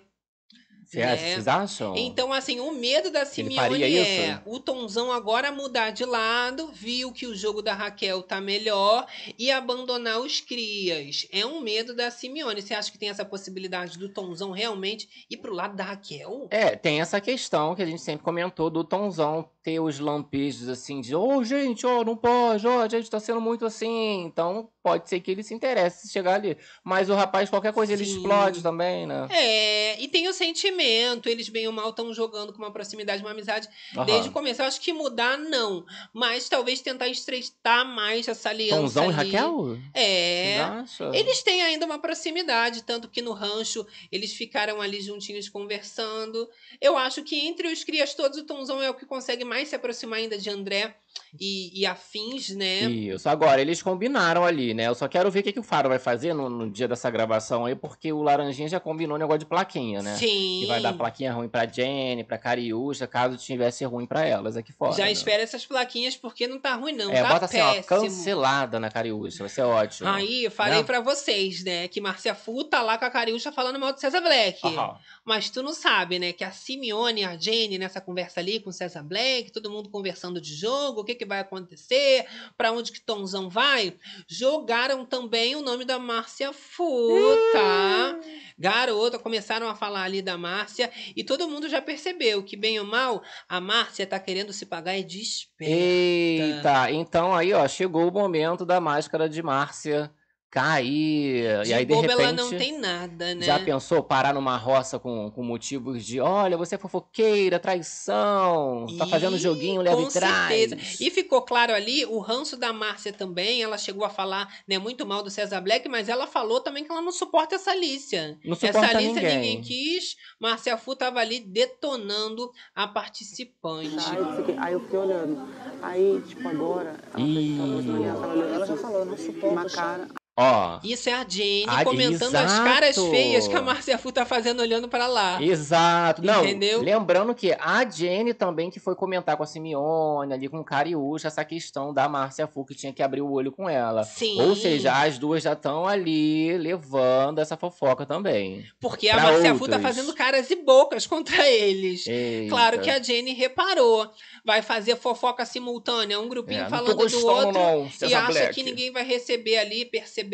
[0.90, 1.16] Cê- né?
[1.18, 1.96] Vocês acham?
[1.96, 4.42] Então, assim, o medo da Simeone é isso?
[4.44, 9.06] o Tonzão agora mudar de lado, viu que o jogo da Raquel tá melhor
[9.38, 11.28] e abandonar os crias.
[11.32, 12.60] É um medo da Simeone.
[12.60, 16.48] Você acha que tem essa possibilidade do Tonzão realmente ir pro lado da Raquel?
[16.50, 21.02] É, tem essa questão que a gente sempre comentou do Tonzão ter os lampejos assim
[21.02, 24.24] de, ô gente, ó, não pode, ó, a gente tá sendo muito assim.
[24.26, 26.58] Então pode ser que ele se interesse se chegar ali.
[26.84, 28.18] Mas o rapaz, qualquer coisa, ele Sim.
[28.18, 29.28] explode também, né?
[29.32, 33.32] É, e tem o sentimento eles bem ou mal estão jogando com uma proximidade, uma
[33.32, 33.68] amizade
[34.06, 34.62] desde o começo.
[34.62, 35.86] Eu acho que mudar, não.
[36.14, 38.82] Mas talvez tentar estreitar mais essa aliança.
[38.82, 39.14] Tonzão e.
[39.14, 39.78] Raquel?
[39.94, 40.60] É.
[40.60, 41.14] Acham?
[41.14, 46.50] Eles têm ainda uma proximidade, tanto que no rancho eles ficaram ali juntinhos conversando.
[46.80, 49.76] Eu acho que entre os crias todos, o Tonzão é o que consegue mais se
[49.76, 50.96] aproximar ainda de André
[51.40, 52.82] e, e afins, né?
[52.84, 53.30] Isso.
[53.30, 54.88] Agora, eles combinaram ali, né?
[54.88, 57.10] Eu só quero ver o que, que o Faro vai fazer no, no dia dessa
[57.10, 60.16] gravação aí, porque o Laranjinha já combinou o negócio de plaquinha, né?
[60.16, 60.62] Sim.
[60.62, 64.72] Que vai dar plaquinha ruim pra Jenny, pra Cariúcha, caso tivesse ruim pra elas aqui
[64.74, 64.94] fora.
[64.94, 65.12] Já né?
[65.12, 67.12] espera essas plaquinhas, porque não tá ruim, não.
[67.12, 67.86] É, tá bota assim, ó, péssimo.
[67.88, 70.10] cancelada na Cariúcha, vai ser ótimo.
[70.10, 70.84] Aí, eu falei Né?
[70.84, 74.22] pra vocês, né, que Márcia Fu tá lá com a Cariúcha falando mal do César
[74.22, 74.60] Black.
[74.66, 74.98] Aham.
[75.24, 78.72] Mas tu não sabe, né, que a Simeone e a Jenny nessa conversa ali com
[78.72, 82.26] o César Black, todo mundo conversando de jogo, o que que vai acontecer,
[82.58, 83.96] pra onde que Tonzão vai,
[84.28, 87.18] jogaram também o nome da Márcia Fu,
[87.54, 88.20] tá?
[88.58, 92.86] Garota, começaram a falar ali da Márcia e todo mundo já percebeu que, bem ou
[92.86, 95.74] mal, a Márcia tá querendo se pagar e desperta.
[95.74, 100.12] Eita, então aí, ó, chegou o momento da máscara de Márcia
[100.50, 101.64] cair.
[101.64, 102.22] De e aí, de boba repente.
[102.22, 103.46] ela não tem nada, né?
[103.46, 109.06] Já pensou parar numa roça com, com motivos de olha, você é fofoqueira, traição, tá
[109.06, 110.78] fazendo joguinho, leva com e certeza.
[111.00, 113.62] E ficou claro ali o ranço da Márcia também.
[113.62, 116.92] Ela chegou a falar né, muito mal do César Black, mas ela falou também que
[116.92, 118.40] ela não suporta essa Alicia.
[118.44, 119.40] Não essa suporta Alicia ninguém.
[119.40, 120.16] ninguém quis.
[120.40, 123.96] Márcia Fu tava ali detonando a participante.
[124.10, 125.48] Aí eu fiquei, olhando.
[125.82, 128.06] Aí, tipo, agora, ela, Ih.
[128.06, 130.19] ela, ela, ela já falou, não suporto uma cara.
[130.42, 132.64] Ó, Isso é a Jenny Ah, comentando as exato.
[132.64, 135.42] caras feias que a Márcia Fu tá fazendo olhando pra lá.
[135.44, 136.24] exato.
[136.24, 136.82] Não, Entendeu?
[136.82, 141.28] lembrando que a Jenny também que foi comentar com a Simeone, ali com o Cariúcha,
[141.28, 144.04] essa questão da Márcia Fu, que tinha que abrir o olho com ela.
[144.04, 144.42] Sim.
[144.42, 148.64] Ou seja, as duas já estão ali levando essa fofoca também.
[148.80, 152.08] Porque a Márcia Fu tá fazendo caras e bocas contra eles.
[152.08, 152.50] Eita.
[152.50, 154.10] Claro que a Jenny reparou.
[154.46, 157.52] Vai fazer fofoca simultânea, um grupinho É, falando do outro.
[157.52, 158.54] não, e acha Black.
[158.56, 160.29] que ninguém vai receber ali, perceber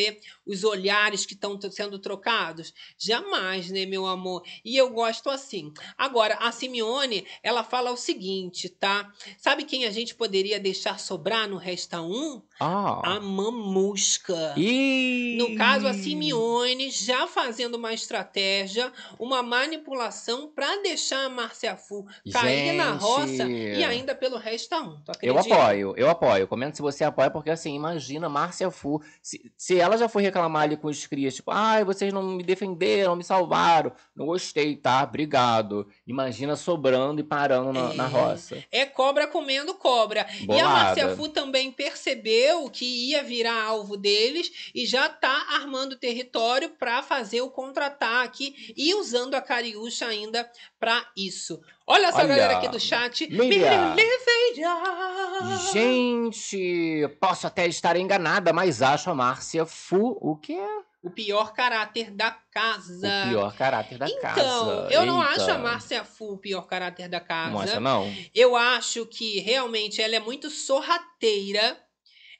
[0.45, 2.73] os olhares que estão sendo trocados?
[2.97, 4.43] Jamais, né, meu amor?
[4.63, 5.73] E eu gosto assim.
[5.97, 9.11] Agora, a Simeone, ela fala o seguinte, tá?
[9.37, 12.41] Sabe quem a gente poderia deixar sobrar no Resta 1?
[12.59, 13.15] Ah.
[13.15, 14.53] A Mamusca.
[14.57, 15.37] Ih.
[15.37, 22.05] No caso, a Simeone já fazendo uma estratégia, uma manipulação para deixar a Márcia Fu
[22.31, 23.01] cair na Gente.
[23.01, 25.01] roça e ainda pelo Resta 1.
[25.01, 26.47] Tu Eu apoio, eu apoio.
[26.47, 29.01] Comenta se você apoia, porque assim, imagina Márcia Fu.
[29.21, 32.43] Se, se ela já foi reclamar ali com os crias, tipo, ai, vocês não me
[32.43, 33.91] defenderam, me salvaram.
[34.15, 35.03] Não gostei, tá?
[35.03, 35.87] Obrigado.
[36.05, 38.07] Imagina sobrando e parando na, na É.
[38.07, 38.63] roça.
[38.71, 40.25] É cobra comendo cobra.
[40.39, 40.69] E a Bolada.
[40.69, 47.01] Márcia Fu também percebeu que ia virar alvo deles e já tá armando território para
[47.03, 51.59] fazer o contra-ataque e usando a Cariúcha ainda para isso.
[51.87, 53.27] Olha essa Olha, galera aqui do chat.
[53.27, 53.95] Lília.
[55.71, 60.59] Gente, posso até estar enganada, mas acho a Márcia Fu o quê?
[61.03, 63.25] O pior caráter da casa.
[63.25, 64.87] O pior caráter da então, casa.
[64.89, 65.35] eu não Eita.
[65.35, 67.51] acho a Márcia Fu o pior caráter da casa.
[67.51, 68.11] Não acha, não?
[68.33, 71.79] Eu acho que realmente ela é muito sorrateira.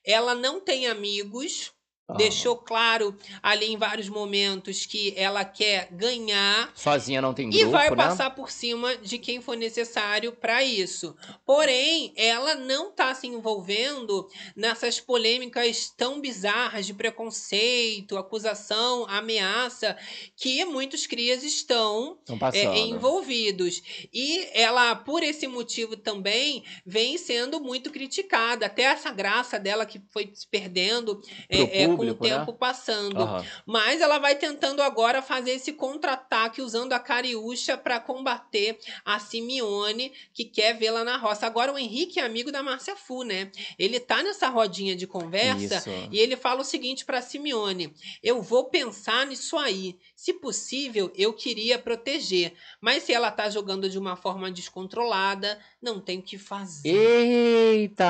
[0.04, 1.72] Ela não tem amigos.
[2.08, 2.14] Ah.
[2.14, 7.72] Deixou claro ali em vários momentos que ela quer ganhar Sozinha não tem e grupo,
[7.72, 7.96] vai né?
[7.96, 11.16] passar por cima de quem for necessário para isso.
[11.44, 19.98] Porém, ela não está se envolvendo nessas polêmicas tão bizarras de preconceito, acusação, ameaça
[20.36, 22.20] que muitos crias estão
[22.54, 23.82] é, envolvidos.
[24.14, 28.68] E ela, por esse motivo também, vem sendo muito criticada.
[28.68, 32.40] Até essa graça dela que foi se perdendo é, é, com o público, né?
[32.40, 33.22] tempo passando.
[33.22, 33.46] Aham.
[33.66, 40.12] Mas ela vai tentando agora fazer esse contra-ataque usando a Cariúcha para combater a Simeone,
[40.34, 41.46] que quer vê-la na roça.
[41.46, 43.52] Agora o Henrique é amigo da Márcia Fu, né?
[43.78, 46.10] Ele tá nessa rodinha de conversa Isso.
[46.12, 49.98] e ele fala o seguinte para Simeone: "Eu vou pensar nisso aí.
[50.16, 56.00] Se possível, eu queria proteger, mas se ela tá jogando de uma forma descontrolada, não
[56.00, 58.06] tem o que fazer." Eita!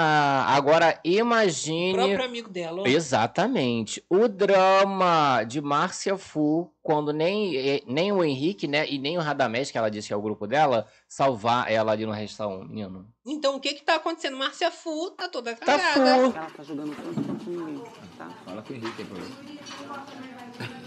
[0.47, 1.93] Agora O imagine.
[1.93, 2.83] próprio amigo dela.
[2.83, 2.87] ó.
[2.87, 4.03] Exatamente.
[4.09, 9.21] O drama de Márcia Fu, quando nem, eh, nem o Henrique, né, e nem o
[9.21, 13.07] Radamés, que ela disse que é o grupo dela, salvar ela ali no restaurante, menino.
[13.25, 14.37] Então o que que tá acontecendo?
[14.37, 15.93] Márcia Fu tá toda Tá cagada.
[15.93, 16.37] fu.
[16.37, 17.83] Ela tá jogando tanto quanto ninguém,
[18.17, 18.29] tá?
[18.45, 19.59] Fala com o Henrique aí pra mim.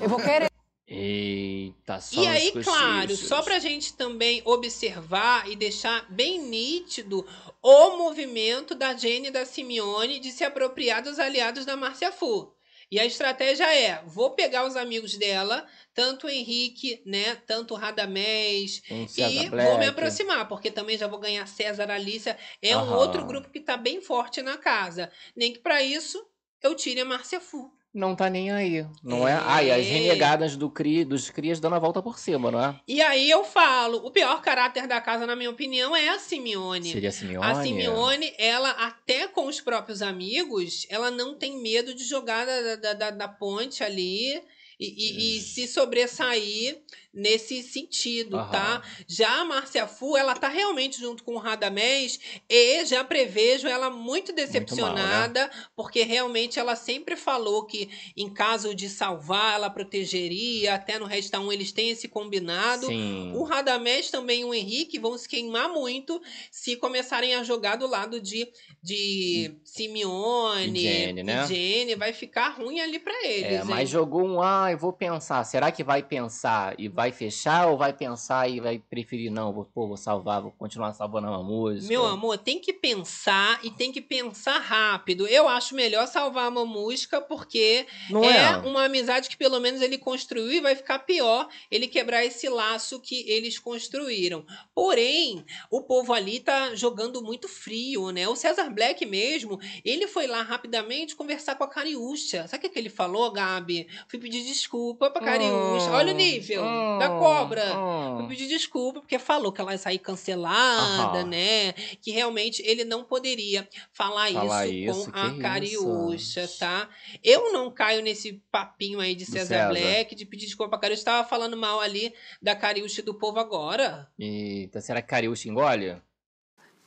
[0.00, 0.47] Eu vou querer.
[0.90, 7.26] Eita, só E aí, claro, só pra gente também observar e deixar bem nítido
[7.60, 12.54] o movimento da Jenny e da Simeone de se apropriar dos aliados da Márcia Fu.
[12.90, 17.36] E a estratégia é: vou pegar os amigos dela, tanto o Henrique, né?
[17.46, 19.88] Tanto o Radamés, e César vou me Black.
[19.88, 22.38] aproximar, porque também já vou ganhar César Alicia.
[22.62, 25.12] É um outro grupo que tá bem forte na casa.
[25.36, 26.26] Nem que pra isso
[26.62, 27.70] eu tire a Márcia Fu.
[27.94, 29.32] Não tá nem aí, não é?
[29.44, 29.90] Ah, e as É.
[29.90, 32.78] renegadas do cri, dos crias dando a volta por cima, não é?
[32.86, 36.92] E aí eu falo: o pior caráter da casa, na minha opinião, é a Simeone.
[36.92, 37.46] Seria a Simeone?
[37.50, 42.76] A Simeone, ela, até com os próprios amigos, ela não tem medo de jogar da,
[42.76, 44.40] da, da, da ponte ali
[44.78, 46.78] e, e- e se sobressair
[47.12, 48.50] nesse sentido, Aham.
[48.52, 48.82] tá?
[49.08, 53.90] Já a Márcia Fu, ela tá realmente junto com o Radamés e já prevejo ela
[53.90, 60.96] muito decepcionada, porque realmente ela sempre falou que em caso de salvar, ela protegeria, até
[60.98, 62.86] no Resta 1 eles têm esse combinado.
[62.86, 63.32] Sim.
[63.34, 66.22] O Radamés também o Henrique vão se queimar muito
[66.52, 68.46] se começarem a jogar do lado de,
[68.80, 71.46] de Simeone E Jenny, né?
[71.48, 71.94] Jenny.
[71.96, 73.44] Vai ficar ruim ali pra eles.
[73.44, 73.62] É, hein?
[73.64, 75.44] mas jogou um, ah, eu vou pensar.
[75.44, 79.64] Será que vai pensar e vai fechar ou vai pensar e vai preferir, não, vou,
[79.64, 81.88] pô, vou salvar, vou continuar salvando uma música?
[81.88, 85.26] Meu amor, tem que pensar e tem que pensar rápido.
[85.26, 88.56] Eu acho melhor salvar uma música porque é, é?
[88.58, 93.00] uma amizade que pelo menos ele construiu e vai ficar pior ele quebrar esse laço
[93.00, 94.44] que eles construíram.
[94.74, 98.28] Porém, o povo ali tá jogando muito frio, né?
[98.28, 102.46] O César Black mesmo, ele foi lá rapidamente conversar com a Cariúcha.
[102.48, 103.88] Sabe o que, que ele falou, Gabi?
[104.08, 105.90] Fui pedir desculpa pra Cariúcha.
[105.90, 106.62] Hum, Olha o nível
[106.98, 107.78] da hum, cobra.
[107.78, 108.16] hum.
[108.18, 111.24] Fui pedir desculpa porque falou que ela ia sair cancelada, Aham.
[111.24, 111.72] né?
[112.02, 116.58] Que realmente ele não poderia falar, Falar isso, isso, com a Cariúcha, isso.
[116.58, 116.88] tá?
[117.22, 119.68] Eu não caio nesse papinho aí de César, César.
[119.68, 121.04] Black, de pedir desculpa pra Cariúcha.
[121.04, 124.08] Tava falando mal ali da Cariúcha do povo agora.
[124.18, 125.96] Eita, será que Cariúcha engole?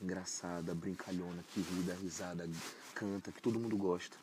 [0.02, 2.50] Engraçada, brincalhona, que ri, dá risada,
[2.96, 4.18] canta, que todo mundo gosta.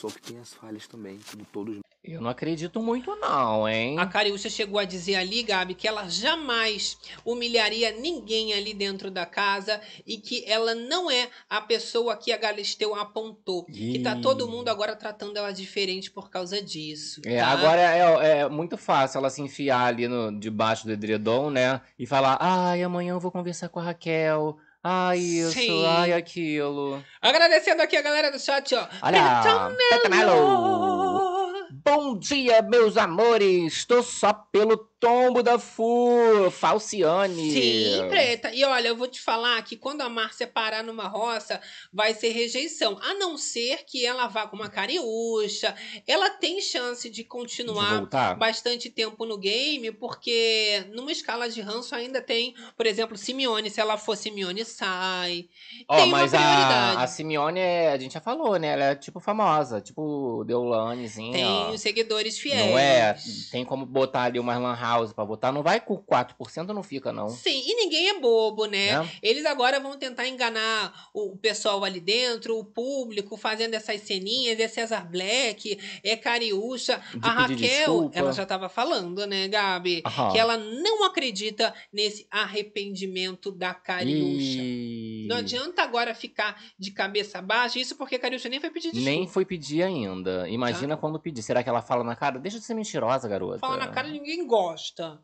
[0.00, 3.98] Só que tem as falhas também, como todos Eu não acredito muito não, hein?
[3.98, 9.26] A Cariúcha chegou a dizer ali, Gabi, que ela jamais humilharia ninguém ali dentro da
[9.26, 13.66] casa e que ela não é a pessoa que a Galisteu apontou.
[13.66, 17.20] Que tá todo mundo agora tratando ela diferente por causa disso.
[17.26, 17.48] É, tá?
[17.48, 21.82] agora é, é muito fácil ela se enfiar ali no, debaixo do edredom, né?
[21.98, 24.58] E falar, ai, amanhã eu vou conversar com a Raquel.
[24.82, 25.84] Ai, isso, Sim.
[25.84, 27.04] ai, aquilo.
[27.20, 28.88] Agradecendo aqui a galera do chat, ó.
[29.02, 29.42] Olha.
[29.90, 31.68] Petamelo.
[31.84, 33.74] Bom dia, meus amores.
[33.74, 37.50] Estou só pelo tombo da Fu, Falciane.
[37.50, 38.54] Sim, preta.
[38.54, 41.58] E olha, eu vou te falar que quando a Márcia parar numa roça,
[41.92, 42.98] vai ser rejeição.
[43.02, 45.74] A não ser que ela vá com uma cariúcha.
[46.06, 48.34] Ela tem chance de De continuar voltar?
[48.34, 53.68] bastante tempo no game, porque numa escala de ranço ainda tem, por exemplo, Simeone.
[53.70, 55.48] Se ela for Simeone, sai.
[55.88, 58.68] Ó, tem uma mas a, a Simeone, é- a gente já falou, né?
[58.68, 61.32] Ela é tipo famosa, tipo Deulanezinha.
[61.32, 61.70] Tem ó.
[61.70, 62.70] os seguidores fiéis.
[62.70, 63.16] Não é?
[63.50, 65.52] Tem como botar ali umas lan house pra votar.
[65.52, 67.28] Não vai com 4%, não fica, não.
[67.28, 69.00] Sim, e ninguém é bobo, né?
[69.00, 69.10] Né?
[69.22, 74.58] Eles agora vão tentar enganar o pessoal ali dentro, o público, fazendo essas ceninhas.
[74.58, 77.00] É Cesar Black, é Cariúcha.
[77.14, 78.18] De a Raquel, desculpa.
[78.18, 80.02] ela já tava falando, né, Gabi?
[80.04, 80.32] Aham.
[80.32, 84.60] Que ela não acredita nesse arrependimento da Cariúcha.
[84.62, 88.90] Ih, Não adianta agora ficar de cabeça baixa, isso porque a Cariúcha nem foi pedir
[88.90, 89.10] desculpa.
[89.10, 90.48] Nem foi pedir ainda.
[90.48, 91.42] Imagina quando pedir.
[91.42, 92.38] Será que ela fala na cara?
[92.38, 93.58] Deixa de ser mentirosa, garota.
[93.60, 95.20] Fala na cara, ninguém gosta.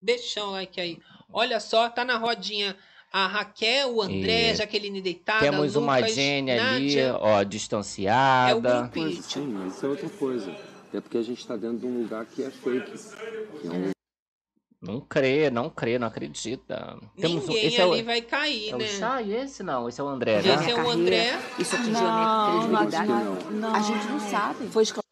[0.00, 0.98] Deixa o like aí.
[1.32, 2.76] Olha só, tá na rodinha
[3.12, 7.44] a Raquel, o André, E Jaqueline deitada, Temos uma Lucas, Jenny ali, ó, É o
[7.44, 8.80] distanciada.
[8.82, 9.22] grupinho.
[9.22, 10.50] Sim, mas isso é outra coisa.
[10.88, 12.92] Até porque a gente tá dentro de um lugar que é fake.
[13.60, 13.93] Que é um
[14.84, 16.98] Não crê, não crê, não acredita.
[17.18, 18.86] Temos um- Ninguém esse é o, ali vai cair, é o né?
[18.86, 20.70] Chay, esse não, esse é o André, Esse né?
[20.70, 21.38] é o André.
[21.58, 23.74] Isso aqui Não, geometria não, de não.
[23.74, 24.66] A gente não sabe.
[24.68, 25.02] Foi escola.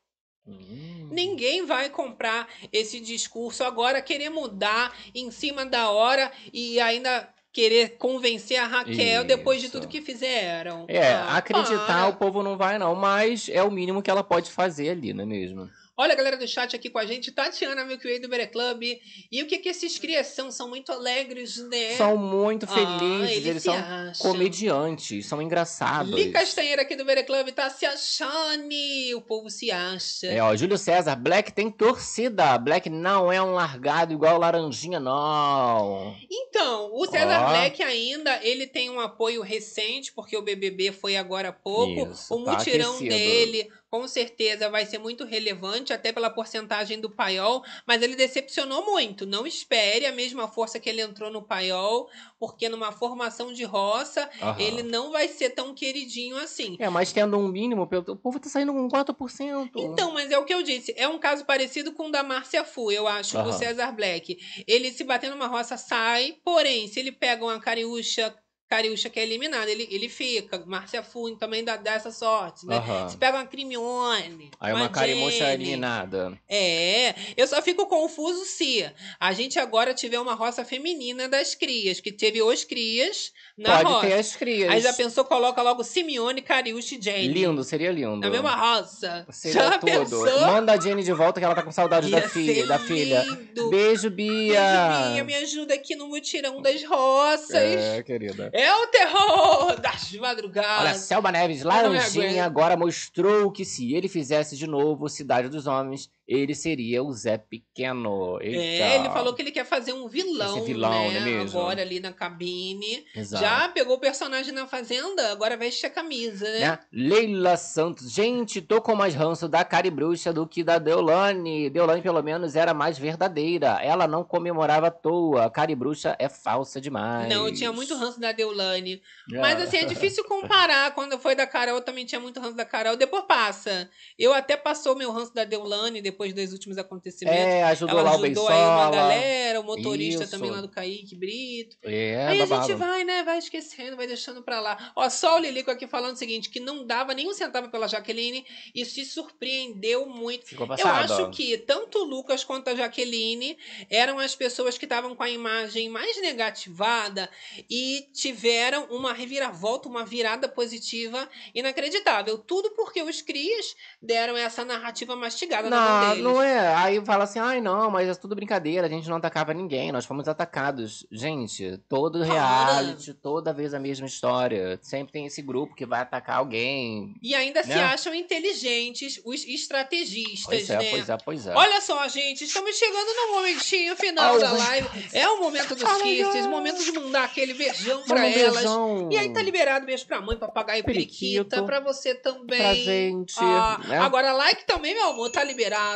[0.46, 1.08] Hum.
[1.10, 7.96] Ninguém vai comprar esse discurso agora, querer mudar em cima da hora e ainda querer
[7.98, 9.78] convencer a Raquel depois de Isso.
[9.78, 10.86] tudo que fizeram.
[10.88, 12.08] É, Ah, acreditar para.
[12.08, 15.24] o povo não vai não, mas é o mínimo que ela pode fazer ali, não
[15.24, 15.68] é mesmo?
[16.02, 18.82] Olha a galera do chat aqui com a gente, Tatiana Milky Way do Bere Club.
[19.30, 20.50] E o que que esses crias são?
[20.50, 21.94] São muito alegres, né?
[21.96, 24.30] São muito Ah, felizes, eles eles se são acham.
[24.32, 26.12] comediantes, são engraçados.
[26.12, 28.68] Li Castanheira aqui do Bere Club tá se achando,
[29.16, 30.26] o povo se acha.
[30.26, 32.58] É, ó, Júlio César, Black tem torcida.
[32.58, 36.16] Black não é um largado igual Laranjinha, não.
[36.28, 37.48] Então, o Cesar Ó.
[37.50, 42.10] Black ainda, ele tem um apoio recente, porque o BBB foi agora há pouco.
[42.10, 43.08] Isso, o tá mutirão aquecido.
[43.14, 48.86] dele com certeza vai ser muito relevante, até pela porcentagem do paiol, mas ele decepcionou
[48.86, 49.26] muito.
[49.26, 52.08] Não espere a mesma força que ele entrou no paiol,
[52.40, 54.56] porque numa formação de roça, Aham.
[54.58, 56.74] ele não vai ser tão queridinho assim.
[56.80, 59.70] É, mas tendo um mínimo, pelo- o povo tá saindo com 4%.
[59.76, 60.94] Então, mas é o que eu disse.
[60.96, 63.52] É um caso parecido com o da Márcia Fu, eu acho, do Aham.
[63.52, 64.38] César Black.
[64.66, 66.38] Ele se bater numa roça, sai.
[66.42, 68.34] Porém, se ele pega uma cariúcha,
[68.72, 70.62] cariúcha que é eliminada, ele, ele fica.
[70.64, 72.76] Márcia Fu também dá, dá essa sorte, né?
[72.76, 73.08] Aham.
[73.10, 74.50] Se pega uma Crimione.
[74.58, 75.52] Aí uma carimocha Jenny.
[75.64, 76.38] eliminada.
[76.48, 82.00] É, eu só fico confuso se a gente agora tiver uma roça feminina das crias,
[82.00, 84.06] que teve os crias na Pode roça.
[84.06, 84.70] ter as crias.
[84.70, 87.28] Aí já pensou, coloca logo Simeone, Cariúcha e Jenny.
[87.28, 88.16] Lindo, seria lindo.
[88.20, 89.26] Na mesma roça.
[89.30, 89.84] Seria já tudo.
[89.84, 90.40] pensou?
[90.46, 92.78] Manda a Jenny de volta que ela tá com saudade da Ia filha, ser da
[92.78, 93.22] filha.
[93.22, 93.68] lindo.
[93.68, 94.60] Beijo, Bia.
[94.60, 97.54] Beijo, Bia, me ajuda aqui no mutirão das roças.
[97.54, 98.50] É, querida.
[98.52, 100.80] É o terror das madrugadas.
[100.80, 101.62] Olha, Selma Neves.
[101.62, 107.12] Laranjinha, agora mostrou que se ele fizesse de novo Cidade dos Homens, ele seria o
[107.12, 108.38] Zé Pequeno.
[108.40, 108.84] Eita.
[108.84, 111.18] É, ele falou que ele quer fazer um vilão, vilão, né?
[111.18, 111.60] é mesmo?
[111.60, 113.04] Agora ali na cabine.
[113.14, 113.42] Exato.
[113.42, 116.62] Já pegou o personagem na fazenda, agora veste a camisa, né?
[116.62, 116.78] Né?
[116.92, 118.10] Leila Santos.
[118.12, 121.68] Gente, tô com mais ranço da Cari Bruxa do que da Deolane.
[121.70, 123.78] Deolane, pelo menos, era mais verdadeira.
[123.82, 125.50] Ela não comemorava à toa.
[125.50, 127.28] Cari Bruxa é falsa demais.
[127.28, 129.02] Não, eu tinha muito ranço da Deolane.
[129.32, 129.40] Ah.
[129.40, 130.92] Mas assim, é difícil comparar.
[130.94, 132.96] Quando foi da Carol, eu também tinha muito ranço da Carol.
[132.96, 133.90] Depois passa.
[134.18, 137.40] Eu até passou meu ranço da Deolane depois dos últimos acontecimentos.
[137.40, 140.30] É, ajudou Ela lá o ajudou aí uma galera, o motorista Isso.
[140.30, 141.78] também lá do Kaique Brito.
[141.82, 142.68] É, Aí a babado.
[142.68, 143.22] gente vai, né?
[143.22, 144.92] Vai esquecendo, vai deixando pra lá.
[144.94, 147.88] Ó, só o Lilico aqui falando o seguinte: que não dava nem um centavo pela
[147.88, 148.44] Jaqueline
[148.74, 150.46] e se surpreendeu muito.
[150.46, 151.14] Ficou Eu passada.
[151.14, 153.56] acho que tanto o Lucas quanto a Jaqueline
[153.88, 157.30] eram as pessoas que estavam com a imagem mais negativada
[157.70, 162.36] e tiveram uma reviravolta, uma virada positiva inacreditável.
[162.38, 166.24] Tudo porque os crias deram essa narrativa mastigada na Não, deles.
[166.24, 166.74] não é.
[166.74, 170.04] Aí fala assim, ai não, mas é tudo brincadeira, a gente não atacava ninguém, nós
[170.04, 171.06] fomos atacados.
[171.10, 174.78] Gente, todo reality, toda vez a mesma história.
[174.82, 177.14] Sempre tem esse grupo que vai atacar alguém.
[177.22, 177.82] E ainda se Né?
[177.82, 180.90] acham inteligentes os estrategistas, Pois é, né?
[180.90, 181.54] pois é, pois é.
[181.54, 184.88] Olha só, gente, estamos chegando no momentinho final Oh, da live.
[185.12, 188.54] É o momento dos Oh, kisses, o momento de mandar aquele beijão pra elas.
[188.54, 189.08] beijão.
[189.12, 192.58] E aí tá liberado beijo pra mãe, papagaio, periquita, pra você também.
[192.60, 193.98] Pra gente, Ah, né?
[193.98, 195.91] Agora, like também, meu amor, tá liberado.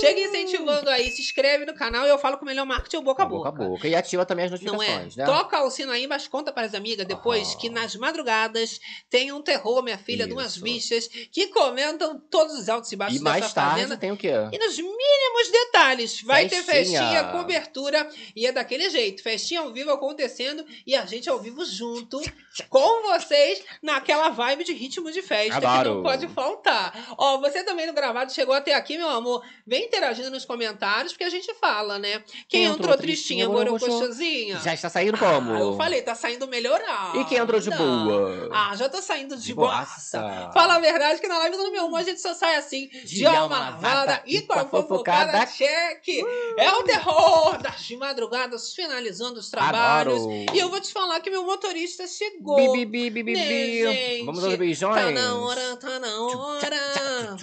[0.00, 3.22] Chega incentivando aí, se inscreve no canal e eu falo com o melhor marketing boca
[3.22, 3.50] a boca.
[3.50, 3.88] boca a boca.
[3.88, 4.86] E ativa também as Não é?
[4.88, 5.24] notificações, né?
[5.24, 8.80] Toca o sino aí, mas conta para as amigas depois que nas madrugadas
[9.10, 10.62] tem um terror, minha filha, de umas Isso.
[10.64, 13.96] bichas que comentam todos os altos e baixos E mais dessa tarde fazenda.
[13.96, 14.32] tem o quê?
[14.52, 17.00] E nos mínimos detalhes, vai ter Festinha.
[17.02, 21.64] festinha, cobertura e é daquele jeito, festinha ao vivo acontecendo e a gente ao vivo
[21.64, 22.20] junto
[22.68, 25.94] com vocês naquela vibe de ritmo de festa que Adoro.
[25.96, 27.14] não pode faltar.
[27.18, 29.35] Ó, você também no gravado chegou até aqui, meu amor,
[29.66, 32.22] vem interagindo nos comentários porque a gente fala, né?
[32.48, 34.58] Quem, entrou, tristinha, agora o coxozinha.
[34.60, 35.54] Já está saindo como?
[35.54, 37.20] Ah, eu falei, tá saindo melhorado.
[37.20, 38.48] E quem entrou de boa?
[38.52, 40.18] Ah, já tô saindo de, De boaça.
[40.20, 40.50] boaça.
[40.52, 43.26] Fala a verdade que na live do meu amor a gente só sai assim, de,
[43.26, 46.22] alma lavada e com a fofocada cheque.
[46.58, 50.22] É o terror das madrugadas finalizando os trabalhos.
[50.22, 50.46] Adoro.
[50.54, 52.56] E eu vou te falar que meu motorista chegou.
[52.56, 53.82] Bi, bi, bi, bi, bi, né, bi.
[53.82, 54.24] gente?
[54.24, 54.96] Vamos aos beijões?
[54.96, 57.36] Tá na hora, tá na hora.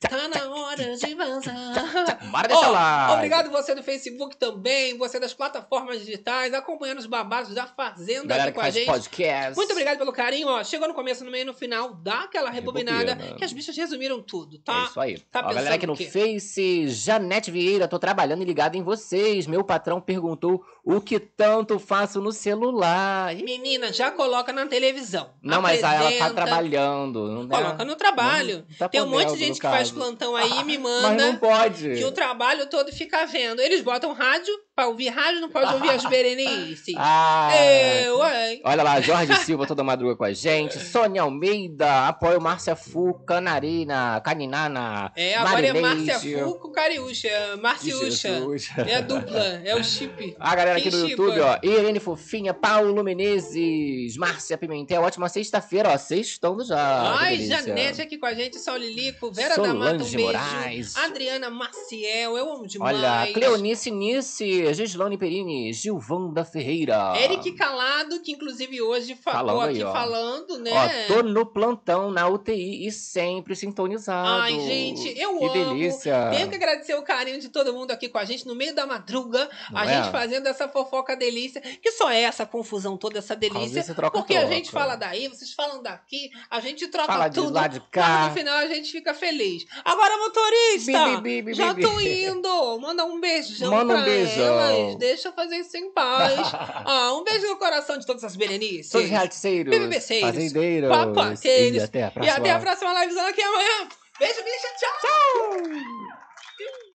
[0.00, 2.18] Tá na hora de vazar.
[2.30, 3.12] Bora deixar Ó, lá.
[3.14, 8.48] Obrigado você do Facebook também, você das plataformas digitais, acompanhando os babados da Fazenda Galera
[8.50, 8.86] aqui com a faz gente.
[8.86, 9.56] podcast.
[9.56, 10.62] Muito obrigado pelo carinho, ó.
[10.64, 13.36] Chegou no começo, no meio e no final, dá aquela rebobinada, Rebobina.
[13.36, 14.86] que as bichas resumiram tudo, É tá?
[14.90, 15.18] isso aí.
[15.30, 15.96] Tá Ó, galera aqui no?
[15.96, 19.46] Face, Janete Vieira, tô trabalhando e ligado em vocês.
[19.46, 23.34] Meu patrão perguntou o que tanto faço no celular.
[23.36, 25.30] Ih, Menina, já coloca na televisão.
[25.42, 27.28] Não, mas aí ela tá Apresenta, trabalhando.
[27.32, 28.66] Não dá- Coloca no trabalho.
[28.68, 29.94] não tá Tem um monte de gente que faz caso.
[29.94, 31.94] plantão aí e me Mas não manda pode.
[31.94, 33.60] que o trabalho todo fica vendo.
[33.60, 34.52] Eles botam rádio,
[34.82, 36.94] pra ouvir rádio não pode ouvir as berenices.
[37.04, 37.50] Ah,
[38.04, 38.60] Eu, hein?
[38.64, 40.78] Olha lá, Jorge Silva toda madruga com a gente.
[40.78, 45.12] Sônia Almeida, apoio Márcia Fu, Canarina, Caninana.
[45.16, 46.10] É, agora é Marileide.
[46.12, 47.56] Márcia Fu com Cariúcha.
[47.60, 48.28] Marciúcha.
[48.86, 50.36] É a dupla, é o chip.
[50.38, 51.22] A galera aqui do chipa?
[51.22, 51.58] YouTube, ó.
[51.62, 55.02] Irene Fofinha, Paulo Menezes, Márcia Pimentel.
[55.02, 55.98] Ótima sexta-feira, ó.
[55.98, 57.16] Sextando já.
[57.18, 57.38] Ai.
[57.46, 60.32] Janete aqui com a gente, Sol Lilico, Vera da Mata, um Solange beijo.
[60.32, 60.96] Moraes.
[60.96, 62.96] Adriana Maciel, eu amo demais.
[62.96, 67.14] Olha, Cleonice Nice, Maria, Gislane Perini, Gilvanda Ferreira.
[67.20, 70.70] Eric Calado, que inclusive hoje falou aí, aqui falando, né?
[71.08, 74.28] Ó, tô no plantão na UTI e sempre sintonizado.
[74.28, 75.52] Ai, gente, eu que amo.
[75.52, 76.30] delícia.
[76.30, 78.86] Tenho que agradecer o carinho de todo mundo aqui com a gente no meio da
[78.86, 79.88] madruga, Não a é?
[80.02, 83.82] gente fazendo essa fofoca delícia, que só é essa confusão toda, essa delícia.
[83.94, 84.54] troca, porque a troca.
[84.54, 87.52] gente fala daí, vocês falam daqui, a gente troca Fala de tudo.
[87.52, 88.28] lá de cá.
[88.28, 89.66] no final a gente fica feliz.
[89.84, 92.78] Agora, motorista, Bi, bi, bi, já tô indo.
[92.80, 94.51] Manda um beijão Manda um beijão.
[94.60, 94.96] Elas.
[94.96, 96.40] Deixa eu fazer isso em paz.
[96.86, 98.90] ah, um beijo no coração de todas as berenices.
[98.90, 100.88] Todos os realiceiros, BBBceiros, fazendeiros.
[100.90, 101.78] papateiros.
[101.78, 102.60] E até a E até a próxima.
[102.60, 103.88] próxima livezona aqui amanhã.
[104.18, 104.68] Beijo, bicha.
[104.78, 106.91] Tchau.